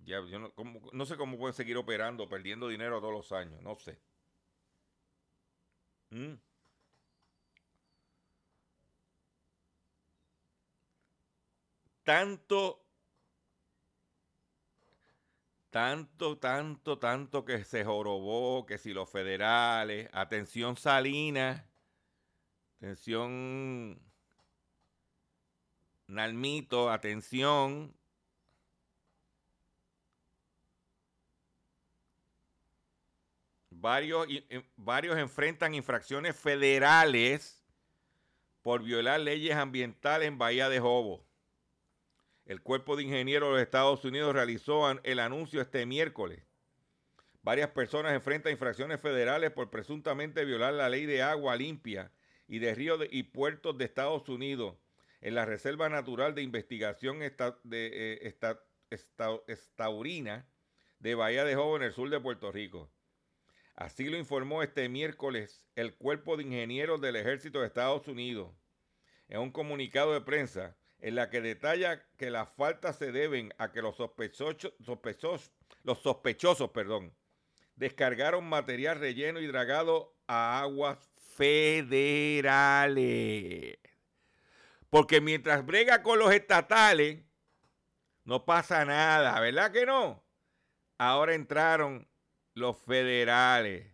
Ya, 0.00 0.20
yo 0.26 0.38
no, 0.38 0.52
no 0.92 1.06
sé 1.06 1.16
cómo 1.16 1.38
pueden 1.38 1.54
seguir 1.54 1.76
operando, 1.76 2.28
perdiendo 2.28 2.68
dinero 2.68 3.00
todos 3.00 3.12
los 3.12 3.32
años, 3.32 3.62
no 3.62 3.76
sé. 3.78 3.98
Mm. 6.10 6.34
Tanto, 12.04 12.79
tanto, 15.70 16.38
tanto, 16.38 16.98
tanto 16.98 17.44
que 17.44 17.64
se 17.64 17.84
jorobó, 17.84 18.66
que 18.66 18.78
si 18.78 18.92
los 18.92 19.08
federales, 19.10 20.08
atención 20.12 20.76
Salina, 20.76 21.66
atención 22.78 24.00
Nalmito, 26.08 26.90
atención, 26.90 27.94
Varios, 33.72 34.26
varios 34.76 35.16
enfrentan 35.16 35.74
infracciones 35.74 36.36
federales 36.36 37.64
por 38.60 38.82
violar 38.82 39.20
leyes 39.20 39.56
ambientales 39.56 40.28
en 40.28 40.36
Bahía 40.36 40.68
de 40.68 40.80
Jobo. 40.80 41.29
El 42.44 42.62
Cuerpo 42.62 42.96
de 42.96 43.04
Ingenieros 43.04 43.50
de 43.50 43.52
los 43.54 43.62
Estados 43.62 44.04
Unidos 44.04 44.34
realizó 44.34 44.90
el 45.02 45.18
anuncio 45.20 45.60
este 45.60 45.86
miércoles. 45.86 46.42
Varias 47.42 47.70
personas 47.70 48.12
enfrentan 48.12 48.52
infracciones 48.52 49.00
federales 49.00 49.50
por 49.50 49.70
presuntamente 49.70 50.44
violar 50.44 50.74
la 50.74 50.88
ley 50.88 51.06
de 51.06 51.22
agua 51.22 51.56
limpia 51.56 52.12
y 52.46 52.58
de 52.58 52.74
ríos 52.74 53.00
y 53.10 53.22
puertos 53.22 53.78
de 53.78 53.84
Estados 53.84 54.28
Unidos 54.28 54.76
en 55.20 55.34
la 55.34 55.44
Reserva 55.44 55.88
Natural 55.88 56.34
de 56.34 56.42
Investigación 56.42 57.18
de, 57.20 57.34
eh, 57.72 58.36
Estaurina 59.46 60.46
de 60.98 61.14
Bahía 61.14 61.44
de 61.44 61.54
Jobo 61.54 61.76
en 61.76 61.82
el 61.82 61.92
sur 61.92 62.10
de 62.10 62.20
Puerto 62.20 62.52
Rico. 62.52 62.90
Así 63.74 64.10
lo 64.10 64.18
informó 64.18 64.62
este 64.62 64.88
miércoles 64.88 65.64
el 65.76 65.94
Cuerpo 65.94 66.36
de 66.36 66.42
Ingenieros 66.42 67.00
del 67.00 67.16
Ejército 67.16 67.60
de 67.60 67.66
Estados 67.66 68.08
Unidos 68.08 68.52
en 69.28 69.40
un 69.40 69.52
comunicado 69.52 70.12
de 70.12 70.20
prensa 70.20 70.76
en 71.00 71.14
la 71.14 71.30
que 71.30 71.40
detalla 71.40 72.02
que 72.16 72.30
las 72.30 72.48
faltas 72.50 72.96
se 72.96 73.12
deben 73.12 73.54
a 73.58 73.72
que 73.72 73.82
los 73.82 73.96
sospechosos, 73.96 74.72
los 75.82 75.98
sospechosos 75.98 76.70
perdón, 76.70 77.14
descargaron 77.76 78.44
material 78.48 78.98
relleno 78.98 79.40
y 79.40 79.46
dragado 79.46 80.14
a 80.26 80.60
aguas 80.60 81.10
federales. 81.36 82.58
Porque 84.90 85.20
mientras 85.20 85.64
brega 85.64 86.02
con 86.02 86.18
los 86.18 86.32
estatales, 86.32 87.20
no 88.24 88.44
pasa 88.44 88.84
nada, 88.84 89.40
¿verdad 89.40 89.72
que 89.72 89.86
no? 89.86 90.22
Ahora 90.98 91.34
entraron 91.34 92.06
los 92.54 92.76
federales. 92.76 93.86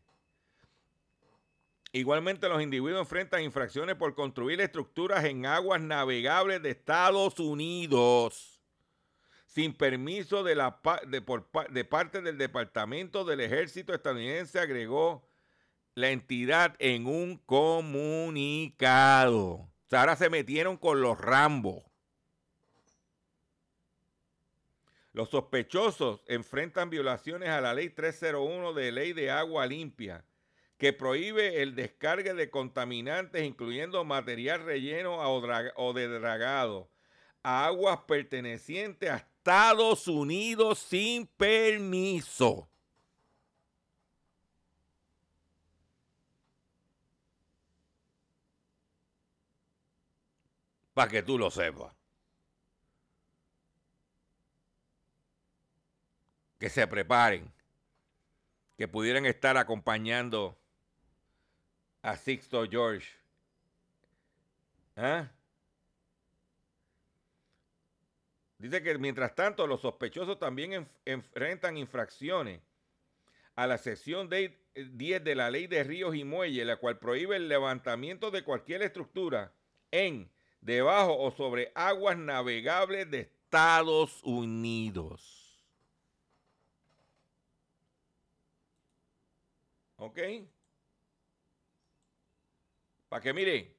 Igualmente 1.97 2.49
los 2.51 2.61
individuos 2.61 3.01
enfrentan 3.01 3.43
infracciones 3.43 3.97
por 3.97 4.15
construir 4.15 4.61
estructuras 4.61 5.25
en 5.25 5.47
aguas 5.47 5.81
navegables 5.81 6.63
de 6.63 6.73
Estados 6.73 7.39
Unidos 7.41 8.61
sin 9.47 9.73
permiso 9.73 10.45
de, 10.45 10.55
la, 10.57 10.79
de, 11.07 11.25
de 11.71 11.85
parte 11.87 12.21
del 12.21 12.37
Departamento 12.37 13.25
del 13.25 13.41
Ejército 13.41 13.95
estadounidense, 13.95 14.59
agregó 14.59 15.27
la 15.95 16.11
entidad 16.11 16.77
en 16.79 17.07
un 17.07 17.39
comunicado. 17.39 18.83
O 19.47 19.71
sea, 19.89 20.01
ahora 20.01 20.17
se 20.17 20.29
metieron 20.29 20.77
con 20.77 21.01
los 21.01 21.19
rambos. 21.19 21.83
Los 25.15 25.31
sospechosos 25.31 26.23
enfrentan 26.27 26.91
violaciones 26.91 27.49
a 27.49 27.63
la 27.63 27.73
ley 27.73 27.89
301 27.89 28.75
de 28.75 28.93
ley 28.93 29.15
de 29.15 29.31
agua 29.31 29.67
limpia, 29.67 30.27
que 30.79 30.93
prohíbe 30.93 31.63
el 31.63 31.75
descargue 31.75 32.35
de 32.35 32.51
contaminantes, 32.51 33.45
incluyendo 33.45 34.05
material 34.05 34.65
relleno 34.65 35.19
o 35.19 35.93
de 35.93 36.09
dragado, 36.09 36.91
a 37.43 37.67
aguas 37.67 38.01
pertenecientes 38.07 39.11
a 39.11 39.17
Estados 39.17 40.09
Unidos 40.09 40.79
sin 40.79 41.27
permiso. 41.27 42.69
Para 50.93 51.11
que 51.11 51.23
tú 51.23 51.39
lo 51.39 51.51
sepas. 51.51 51.97
que 56.59 56.71
se 56.71 56.87
preparen, 56.87 57.53
que 58.77 58.89
pudieran 58.89 59.27
estar 59.27 59.57
acompañando 59.57 60.59
a 62.07 62.17
Sixto 62.17 62.65
George. 62.71 63.09
¿Ah? 64.95 65.29
Dice 68.59 68.81
que 68.81 68.97
mientras 68.97 69.35
tanto 69.35 69.67
los 69.67 69.81
sospechosos 69.81 70.39
también 70.39 70.89
enfrentan 71.05 71.77
infracciones 71.77 72.61
a 73.57 73.67
la 73.67 73.77
sección 73.77 74.31
10 74.31 75.25
de 75.25 75.35
la 75.35 75.51
ley 75.51 75.67
de 75.67 75.83
ríos 75.83 76.15
y 76.15 76.23
muelles, 76.23 76.65
la 76.65 76.77
cual 76.77 77.01
prohíbe 77.01 77.37
el 77.37 77.49
levantamiento 77.49 78.31
de 78.31 78.45
cualquier 78.45 78.83
estructura 78.83 79.53
en, 79.91 80.31
debajo 80.61 81.19
o 81.19 81.33
sobre 81.33 81.73
aguas 81.75 82.17
navegables 82.17 83.11
de 83.11 83.21
Estados 83.23 84.23
Unidos. 84.23 85.61
¿Ok? 89.97 90.19
Para 93.17 93.23
que 93.23 93.33
mire. 93.33 93.75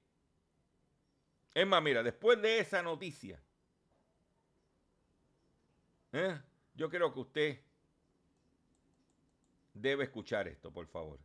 Es 1.54 1.68
más, 1.68 1.84
mira, 1.84 2.02
después 2.02 2.42
de 2.42 2.58
esa 2.58 2.82
noticia, 2.82 3.40
¿eh? 6.12 6.42
yo 6.74 6.90
creo 6.90 7.14
que 7.14 7.20
usted 7.20 7.62
debe 9.76 10.06
escuchar 10.06 10.48
esto, 10.48 10.74
por 10.74 10.88
favor. 10.88 11.20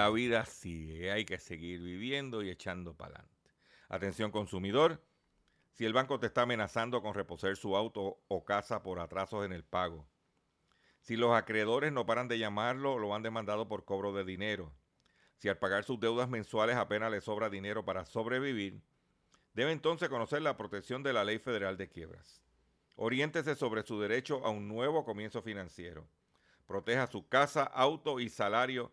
la 0.00 0.08
vida 0.08 0.46
sigue, 0.46 1.12
hay 1.12 1.26
que 1.26 1.38
seguir 1.38 1.82
viviendo 1.82 2.42
y 2.42 2.48
echando 2.48 2.94
para 2.94 3.16
adelante. 3.16 3.50
Atención 3.90 4.30
consumidor, 4.30 5.04
si 5.72 5.84
el 5.84 5.92
banco 5.92 6.18
te 6.18 6.26
está 6.26 6.42
amenazando 6.42 7.02
con 7.02 7.12
reposer 7.12 7.56
su 7.56 7.76
auto 7.76 8.22
o 8.28 8.42
casa 8.42 8.82
por 8.82 8.98
atrasos 8.98 9.44
en 9.44 9.52
el 9.52 9.62
pago, 9.62 10.08
si 11.00 11.16
los 11.16 11.34
acreedores 11.34 11.92
no 11.92 12.06
paran 12.06 12.28
de 12.28 12.38
llamarlo, 12.38 12.94
o 12.94 12.98
lo 12.98 13.14
han 13.14 13.22
demandado 13.22 13.68
por 13.68 13.84
cobro 13.84 14.14
de 14.14 14.24
dinero, 14.24 14.72
si 15.36 15.50
al 15.50 15.58
pagar 15.58 15.84
sus 15.84 16.00
deudas 16.00 16.30
mensuales 16.30 16.76
apenas 16.76 17.10
le 17.10 17.20
sobra 17.20 17.50
dinero 17.50 17.84
para 17.84 18.06
sobrevivir, 18.06 18.80
debe 19.52 19.72
entonces 19.72 20.08
conocer 20.08 20.40
la 20.40 20.56
protección 20.56 21.02
de 21.02 21.12
la 21.12 21.24
Ley 21.24 21.38
Federal 21.38 21.76
de 21.76 21.90
Quiebras. 21.90 22.42
Oriéntese 22.96 23.54
sobre 23.54 23.82
su 23.82 24.00
derecho 24.00 24.44
a 24.46 24.50
un 24.50 24.66
nuevo 24.66 25.04
comienzo 25.04 25.42
financiero. 25.42 26.08
Proteja 26.66 27.06
su 27.06 27.28
casa, 27.28 27.64
auto 27.64 28.18
y 28.18 28.30
salario 28.30 28.92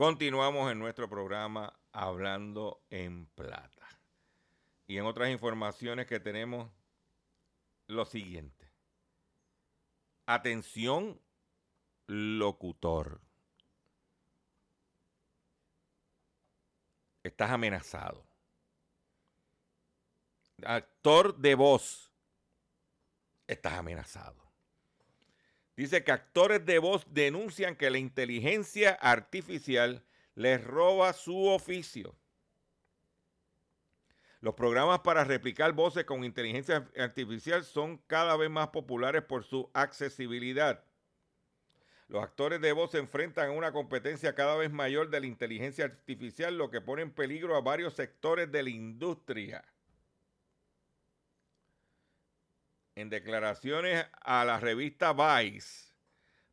Continuamos 0.00 0.72
en 0.72 0.78
nuestro 0.78 1.10
programa 1.10 1.78
Hablando 1.92 2.86
en 2.88 3.26
Plata. 3.26 3.86
Y 4.86 4.96
en 4.96 5.04
otras 5.04 5.28
informaciones 5.28 6.06
que 6.06 6.18
tenemos, 6.18 6.72
lo 7.86 8.06
siguiente. 8.06 8.72
Atención, 10.24 11.20
locutor. 12.06 13.20
Estás 17.22 17.50
amenazado. 17.50 18.26
Actor 20.64 21.36
de 21.36 21.54
voz. 21.54 22.10
Estás 23.46 23.74
amenazado. 23.74 24.39
Dice 25.76 26.04
que 26.04 26.12
actores 26.12 26.64
de 26.66 26.78
voz 26.78 27.06
denuncian 27.12 27.76
que 27.76 27.90
la 27.90 27.98
inteligencia 27.98 28.92
artificial 29.00 30.04
les 30.34 30.62
roba 30.62 31.12
su 31.12 31.46
oficio. 31.46 32.16
Los 34.40 34.54
programas 34.54 35.00
para 35.00 35.24
replicar 35.24 35.72
voces 35.72 36.04
con 36.04 36.24
inteligencia 36.24 36.88
artificial 36.98 37.62
son 37.64 37.98
cada 38.06 38.36
vez 38.36 38.48
más 38.48 38.68
populares 38.68 39.22
por 39.22 39.44
su 39.44 39.70
accesibilidad. 39.74 40.82
Los 42.08 42.24
actores 42.24 42.60
de 42.60 42.72
voz 42.72 42.90
se 42.90 42.98
enfrentan 42.98 43.50
a 43.50 43.52
una 43.52 43.70
competencia 43.70 44.34
cada 44.34 44.56
vez 44.56 44.72
mayor 44.72 45.10
de 45.10 45.20
la 45.20 45.26
inteligencia 45.26 45.84
artificial, 45.84 46.56
lo 46.56 46.70
que 46.70 46.80
pone 46.80 47.02
en 47.02 47.12
peligro 47.12 47.54
a 47.54 47.60
varios 47.60 47.94
sectores 47.94 48.50
de 48.50 48.62
la 48.62 48.70
industria. 48.70 49.64
En 52.94 53.10
declaraciones 53.10 54.06
a 54.22 54.44
la 54.44 54.58
revista 54.60 55.12
Vice, 55.12 55.92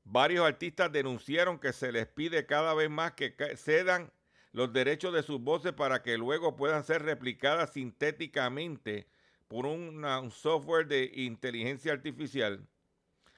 varios 0.04 0.46
artistas 0.46 0.92
denunciaron 0.92 1.60
que 1.60 1.74
se 1.74 1.92
les 1.92 2.08
pide 2.08 2.46
cada 2.46 2.74
vez 2.74 2.90
más 2.90 3.14
que 3.14 3.36
cedan 3.58 4.12
los 4.52 4.74
derechos 4.74 5.14
de 5.14 5.24
sus 5.24 5.40
voces 5.42 5.74
para 5.74 6.02
que 6.02 6.18
luego 6.18 6.56
puedan 6.56 6.84
ser 6.84 7.04
replicadas 7.04 7.74
sintéticamente 7.74 9.08
por 9.48 9.66
un 9.66 10.32
software 10.32 10.88
de 10.88 11.12
inteligencia 11.14 11.94
artificial, 11.94 12.68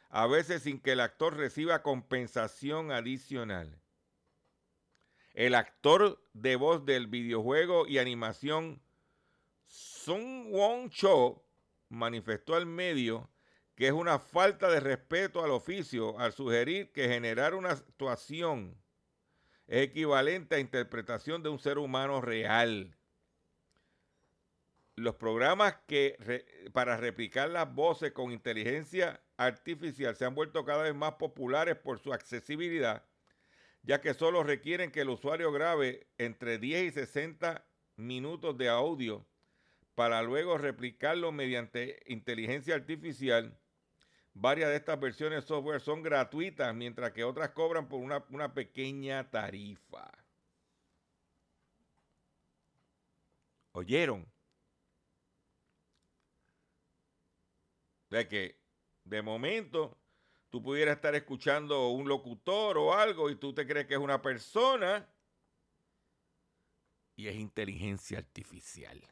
a 0.09 0.27
veces 0.27 0.63
sin 0.63 0.79
que 0.79 0.93
el 0.93 1.01
actor 1.01 1.37
reciba 1.37 1.83
compensación 1.83 2.91
adicional. 2.91 3.79
El 5.33 5.55
actor 5.55 6.21
de 6.33 6.55
voz 6.55 6.85
del 6.85 7.07
videojuego 7.07 7.87
y 7.87 7.99
animación 7.99 8.81
Sung 9.67 10.47
Won 10.51 10.89
Cho 10.89 11.45
manifestó 11.89 12.55
al 12.55 12.65
medio 12.65 13.29
que 13.75 13.87
es 13.87 13.93
una 13.93 14.19
falta 14.19 14.69
de 14.69 14.81
respeto 14.81 15.43
al 15.43 15.51
oficio 15.51 16.19
al 16.19 16.33
sugerir 16.33 16.91
que 16.91 17.07
generar 17.07 17.55
una 17.55 17.71
actuación 17.71 18.77
es 19.69 19.83
equivalente 19.83 20.55
a 20.55 20.59
interpretación 20.59 21.43
de 21.43 21.49
un 21.49 21.59
ser 21.59 21.77
humano 21.77 22.21
real. 22.21 22.97
Los 24.95 25.15
programas 25.15 25.75
que 25.87 26.43
para 26.73 26.97
replicar 26.97 27.49
las 27.49 27.73
voces 27.73 28.11
con 28.11 28.31
inteligencia 28.31 29.21
artificial 29.37 30.15
se 30.15 30.25
han 30.25 30.35
vuelto 30.35 30.65
cada 30.65 30.83
vez 30.83 30.95
más 30.95 31.13
populares 31.13 31.77
por 31.77 31.99
su 31.99 32.11
accesibilidad, 32.11 33.05
ya 33.83 34.01
que 34.01 34.13
solo 34.13 34.43
requieren 34.43 34.91
que 34.91 35.01
el 35.01 35.09
usuario 35.09 35.51
grabe 35.51 36.07
entre 36.17 36.57
10 36.57 36.83
y 36.83 36.91
60 36.91 37.63
minutos 37.95 38.57
de 38.57 38.69
audio 38.69 39.28
para 39.99 40.21
luego 40.21 40.57
replicarlo 40.57 41.33
mediante 41.33 42.01
inteligencia 42.07 42.73
artificial. 42.73 43.59
Varias 44.33 44.69
de 44.69 44.77
estas 44.77 44.97
versiones 44.97 45.41
de 45.41 45.47
software 45.49 45.81
son 45.81 46.01
gratuitas, 46.01 46.73
mientras 46.73 47.11
que 47.11 47.25
otras 47.25 47.49
cobran 47.49 47.89
por 47.89 47.99
una, 47.99 48.23
una 48.29 48.53
pequeña 48.53 49.29
tarifa. 49.29 50.09
¿Oyeron? 53.73 54.25
De 58.09 58.25
que 58.25 58.57
de 59.03 59.21
momento 59.21 59.97
tú 60.49 60.63
pudieras 60.63 60.95
estar 60.95 61.13
escuchando 61.13 61.89
un 61.89 62.07
locutor 62.07 62.77
o 62.77 62.93
algo 62.93 63.29
y 63.29 63.35
tú 63.35 63.53
te 63.53 63.67
crees 63.67 63.85
que 63.85 63.95
es 63.95 63.99
una 63.99 64.21
persona 64.21 65.05
y 67.17 67.27
es 67.27 67.35
inteligencia 67.35 68.17
artificial. 68.17 69.05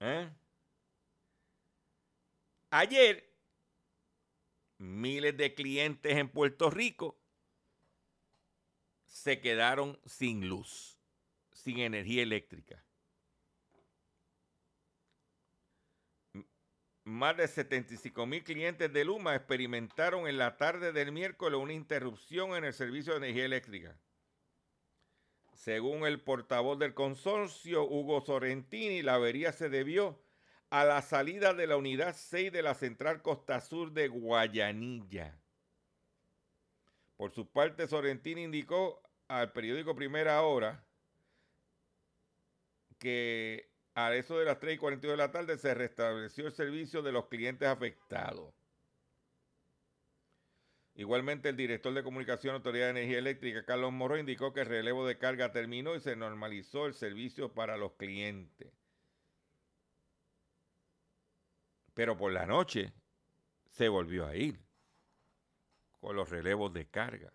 ¿Eh? 0.00 0.30
Ayer, 2.70 3.30
miles 4.78 5.36
de 5.36 5.54
clientes 5.54 6.16
en 6.16 6.28
Puerto 6.28 6.70
Rico 6.70 7.20
se 9.04 9.40
quedaron 9.40 10.00
sin 10.06 10.48
luz, 10.48 10.98
sin 11.52 11.80
energía 11.80 12.22
eléctrica. 12.22 12.82
Más 17.04 17.36
de 17.36 17.48
75 17.48 18.24
mil 18.24 18.44
clientes 18.44 18.92
de 18.92 19.04
Luma 19.04 19.34
experimentaron 19.34 20.28
en 20.28 20.38
la 20.38 20.56
tarde 20.56 20.92
del 20.92 21.12
miércoles 21.12 21.58
una 21.58 21.72
interrupción 21.72 22.54
en 22.54 22.64
el 22.64 22.72
servicio 22.72 23.12
de 23.12 23.18
energía 23.18 23.46
eléctrica. 23.46 23.98
Según 25.60 26.06
el 26.06 26.22
portavoz 26.22 26.78
del 26.78 26.94
consorcio, 26.94 27.84
Hugo 27.84 28.22
Sorrentini, 28.22 29.02
la 29.02 29.16
avería 29.16 29.52
se 29.52 29.68
debió 29.68 30.18
a 30.70 30.86
la 30.86 31.02
salida 31.02 31.52
de 31.52 31.66
la 31.66 31.76
unidad 31.76 32.16
6 32.16 32.50
de 32.50 32.62
la 32.62 32.72
Central 32.72 33.20
Costa 33.20 33.60
Sur 33.60 33.92
de 33.92 34.08
Guayanilla. 34.08 35.38
Por 37.14 37.30
su 37.32 37.52
parte, 37.52 37.86
Sorrentini 37.86 38.44
indicó 38.44 39.02
al 39.28 39.52
periódico 39.52 39.94
Primera 39.94 40.40
Hora 40.40 40.82
que 42.98 43.70
a 43.94 44.14
eso 44.14 44.38
de 44.38 44.46
las 44.46 44.60
3 44.60 44.76
y 44.76 44.78
42 44.78 45.12
de 45.12 45.22
la 45.22 45.30
tarde 45.30 45.58
se 45.58 45.74
restableció 45.74 46.46
el 46.46 46.52
servicio 46.54 47.02
de 47.02 47.12
los 47.12 47.26
clientes 47.26 47.68
afectados. 47.68 48.54
Igualmente, 51.00 51.48
el 51.48 51.56
director 51.56 51.94
de 51.94 52.02
comunicación 52.02 52.54
Autoridad 52.56 52.84
de 52.84 52.90
Energía 52.90 53.20
Eléctrica, 53.20 53.64
Carlos 53.64 53.90
Morro, 53.90 54.18
indicó 54.18 54.52
que 54.52 54.60
el 54.60 54.66
relevo 54.66 55.06
de 55.06 55.16
carga 55.16 55.50
terminó 55.50 55.94
y 55.94 56.00
se 56.00 56.14
normalizó 56.14 56.84
el 56.84 56.92
servicio 56.92 57.54
para 57.54 57.78
los 57.78 57.92
clientes. 57.92 58.70
Pero 61.94 62.18
por 62.18 62.32
la 62.32 62.44
noche 62.44 62.92
se 63.70 63.88
volvió 63.88 64.26
a 64.26 64.36
ir 64.36 64.60
con 66.00 66.16
los 66.16 66.28
relevos 66.28 66.70
de 66.74 66.86
carga. 66.86 67.32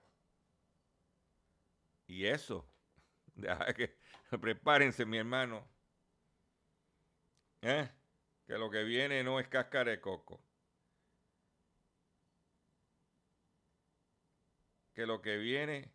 Y 2.05 2.27
eso, 2.27 2.69
prepárense, 4.41 5.07
mi 5.07 5.17
hermano, 5.17 5.67
¿eh? 7.63 7.89
que 8.45 8.59
lo 8.59 8.69
que 8.69 8.83
viene 8.83 9.23
no 9.23 9.39
es 9.39 9.47
cáscara 9.47 9.89
de 9.89 9.99
coco. 9.99 10.44
Que 14.95 15.05
lo 15.05 15.21
que 15.21 15.37
viene, 15.37 15.91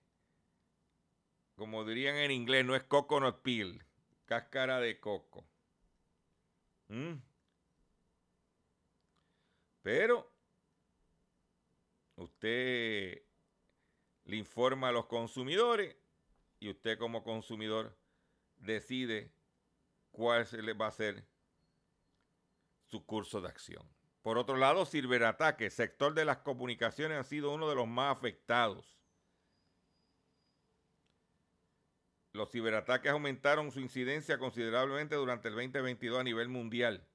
como 1.57 1.85
dirían 1.85 2.17
en 2.17 2.31
inglés, 2.31 2.65
no 2.67 2.77
es 2.77 2.85
coconut 2.85 3.41
peel, 3.43 3.83
cáscara 4.27 4.79
de 4.79 5.01
coco. 5.01 5.45
¿Mm? 6.89 7.15
Pero 9.83 10.31
usted 12.17 13.23
le 14.25 14.37
informa 14.37 14.89
a 14.89 14.93
los 14.93 15.07
consumidores 15.07 15.97
y 16.59 16.69
usted 16.69 16.99
como 16.99 17.25
consumidor 17.25 17.97
decide 18.59 19.33
cuál 20.11 20.45
se 20.47 20.63
le 20.63 20.75
va 20.75 20.89
a 20.89 20.93
ser 20.93 21.27
su 22.85 23.07
curso 23.07 23.41
de 23.41 23.49
acción. 23.49 23.89
Por 24.23 24.37
otro 24.37 24.57
lado, 24.57 24.85
ciberataques, 24.85 25.73
sector 25.73 26.13
de 26.13 26.25
las 26.25 26.39
comunicaciones, 26.39 27.19
ha 27.19 27.25
sido 27.25 27.53
uno 27.53 27.69
de 27.69 27.75
los 27.75 27.89
más 27.89 28.17
afectados. 28.17 28.99
Los 32.33 32.51
ciberataques 32.51 33.11
aumentaron 33.11 33.73
su 33.73 33.81
incidencia 33.81 34.39
considerablemente 34.39 35.17
durante 35.17 35.49
el 35.49 35.55
2022 35.55 36.21
a 36.21 36.25
nivel 36.25 36.49
mundial. 36.49 37.07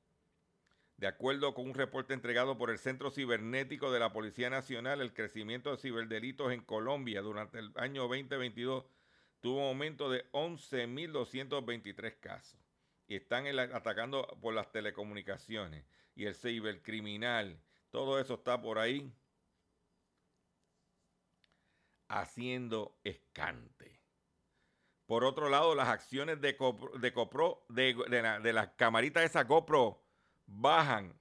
De 0.98 1.08
acuerdo 1.08 1.54
con 1.54 1.68
un 1.68 1.74
reporte 1.74 2.14
entregado 2.14 2.58
por 2.58 2.70
el 2.70 2.80
Centro 2.80 3.12
Cibernético 3.12 3.92
de 3.92 4.00
la 4.00 4.12
Policía 4.12 4.50
Nacional, 4.50 5.02
el 5.02 5.14
crecimiento 5.14 5.72
de 5.72 5.78
ciberdelitos 5.78 6.52
en 6.54 6.62
Colombia 6.62 7.22
durante 7.22 7.60
el 7.60 7.72
año 7.76 8.04
2022 8.04 8.86
tuvo 9.42 9.60
un 9.60 9.68
aumento 9.68 10.10
de 10.10 10.30
11.223 10.32 12.20
casos. 12.20 12.60
Y 13.08 13.16
están 13.16 13.46
atacando 13.60 14.26
por 14.42 14.54
las 14.54 14.72
telecomunicaciones 14.72 15.86
y 16.16 16.26
el 16.26 16.36
cibercriminal. 16.36 17.60
Todo 17.92 18.20
eso 18.20 18.36
está 18.36 18.62
por 18.62 18.80
ahí 18.80 19.14
haciendo 22.08 22.98
escante. 23.04 24.02
Por 25.06 25.24
otro 25.24 25.50
lado, 25.50 25.76
las 25.76 25.90
acciones 25.90 26.42
de, 26.42 26.58
de 27.00 27.14
Copro, 27.14 27.66
de, 27.70 27.94
de, 28.42 28.54
las 28.54 28.70
camaritas 28.70 29.22
de 29.22 29.28
esa 29.28 29.44
GoPro 29.44 30.02
bajan. 30.48 31.14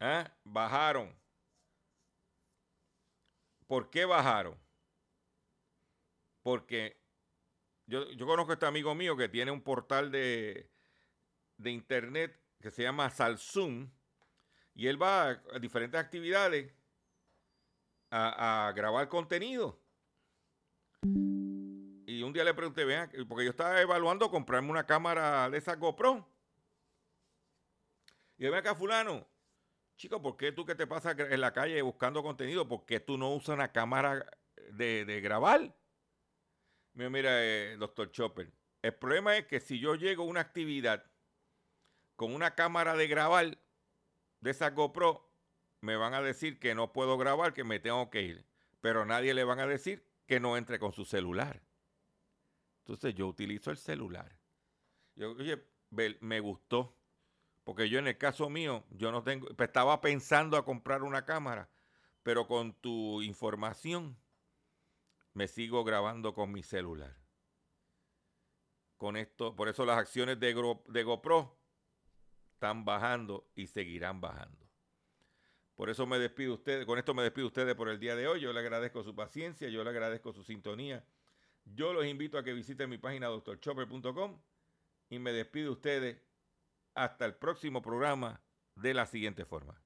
¿Eh? 0.00 0.24
Bajaron. 0.44 1.14
¿Por 3.66 3.90
qué 3.90 4.04
bajaron? 4.04 4.58
Porque 6.42 7.00
yo, 7.86 8.10
yo, 8.12 8.26
conozco 8.26 8.52
a 8.52 8.54
este 8.54 8.66
amigo 8.66 8.94
mío 8.94 9.16
que 9.16 9.28
tiene 9.28 9.50
un 9.50 9.62
portal 9.62 10.10
de, 10.10 10.73
de 11.56 11.70
internet 11.70 12.40
que 12.60 12.70
se 12.70 12.82
llama 12.82 13.10
Salsum 13.10 13.90
y 14.74 14.88
él 14.88 15.00
va 15.00 15.28
a 15.28 15.58
diferentes 15.60 16.00
actividades 16.00 16.72
a, 18.10 18.72
grabar 18.74 19.08
contenido. 19.08 19.80
Y 21.02 22.22
un 22.22 22.32
día 22.32 22.44
le 22.44 22.54
pregunté, 22.54 22.84
vean, 22.84 23.10
porque 23.28 23.44
yo 23.44 23.50
estaba 23.50 23.80
evaluando 23.80 24.30
comprarme 24.30 24.70
una 24.70 24.86
cámara 24.86 25.50
de 25.50 25.58
esa 25.58 25.74
GoPro. 25.74 26.28
Y 28.36 28.48
ve 28.48 28.56
acá, 28.56 28.74
fulano, 28.74 29.26
chico, 29.96 30.20
¿por 30.20 30.36
qué 30.36 30.52
tú 30.52 30.64
que 30.64 30.74
te 30.74 30.86
pasas 30.86 31.16
en 31.18 31.40
la 31.40 31.52
calle 31.52 31.80
buscando 31.82 32.22
contenido? 32.22 32.68
¿Por 32.68 32.84
qué 32.84 33.00
tú 33.00 33.16
no 33.16 33.32
usas 33.34 33.54
una 33.54 33.72
cámara 33.72 34.26
de, 34.72 35.20
grabar? 35.22 35.74
Mira, 36.94 37.10
mira, 37.10 37.44
eh, 37.44 37.76
doctor 37.78 38.10
Chopper, 38.10 38.52
el 38.82 38.94
problema 38.94 39.36
es 39.36 39.46
que 39.46 39.60
si 39.60 39.78
yo 39.80 39.94
llego 39.94 40.24
a 40.24 40.26
una 40.26 40.40
actividad 40.40 41.04
con 42.16 42.34
una 42.34 42.54
cámara 42.54 42.94
de 42.96 43.06
grabar 43.06 43.58
de 44.40 44.50
esa 44.50 44.70
GoPro, 44.70 45.28
me 45.80 45.96
van 45.96 46.14
a 46.14 46.22
decir 46.22 46.58
que 46.58 46.74
no 46.74 46.92
puedo 46.92 47.18
grabar, 47.18 47.52
que 47.52 47.64
me 47.64 47.80
tengo 47.80 48.10
que 48.10 48.22
ir. 48.22 48.46
Pero 48.80 49.04
nadie 49.04 49.34
le 49.34 49.44
van 49.44 49.60
a 49.60 49.66
decir 49.66 50.06
que 50.26 50.40
no 50.40 50.56
entre 50.56 50.78
con 50.78 50.92
su 50.92 51.04
celular. 51.04 51.62
Entonces 52.80 53.14
yo 53.14 53.26
utilizo 53.26 53.70
el 53.70 53.78
celular. 53.78 54.38
Yo, 55.14 55.32
oye, 55.32 55.62
me 56.20 56.40
gustó. 56.40 56.96
Porque 57.64 57.88
yo 57.88 57.98
en 57.98 58.06
el 58.06 58.18
caso 58.18 58.50
mío, 58.50 58.84
yo 58.90 59.10
no 59.10 59.22
tengo, 59.22 59.46
pues, 59.56 59.68
estaba 59.68 60.00
pensando 60.02 60.58
a 60.58 60.64
comprar 60.66 61.02
una 61.02 61.24
cámara, 61.24 61.70
pero 62.22 62.46
con 62.46 62.74
tu 62.74 63.22
información 63.22 64.18
me 65.32 65.48
sigo 65.48 65.82
grabando 65.82 66.34
con 66.34 66.52
mi 66.52 66.62
celular. 66.62 67.16
Con 68.98 69.16
esto, 69.16 69.56
por 69.56 69.68
eso 69.68 69.86
las 69.86 69.98
acciones 69.98 70.38
de, 70.38 70.54
de 70.88 71.02
GoPro 71.02 71.56
están 72.64 72.86
bajando 72.86 73.46
y 73.54 73.66
seguirán 73.66 74.22
bajando. 74.22 74.66
Por 75.74 75.90
eso 75.90 76.06
me 76.06 76.18
despido 76.18 76.54
ustedes, 76.54 76.86
con 76.86 76.98
esto 76.98 77.12
me 77.12 77.22
despido 77.22 77.48
ustedes 77.48 77.74
por 77.74 77.90
el 77.90 78.00
día 78.00 78.16
de 78.16 78.26
hoy. 78.26 78.40
Yo 78.40 78.54
le 78.54 78.60
agradezco 78.60 79.02
su 79.02 79.14
paciencia, 79.14 79.68
yo 79.68 79.84
le 79.84 79.90
agradezco 79.90 80.32
su 80.32 80.42
sintonía. 80.42 81.04
Yo 81.66 81.92
los 81.92 82.06
invito 82.06 82.38
a 82.38 82.42
que 82.42 82.54
visiten 82.54 82.88
mi 82.88 82.96
página 82.96 83.26
doctorchopper.com 83.26 84.40
y 85.10 85.18
me 85.18 85.32
despido 85.32 85.72
ustedes 85.72 86.16
hasta 86.94 87.26
el 87.26 87.34
próximo 87.34 87.82
programa 87.82 88.40
de 88.76 88.94
la 88.94 89.04
siguiente 89.04 89.44
forma. 89.44 89.78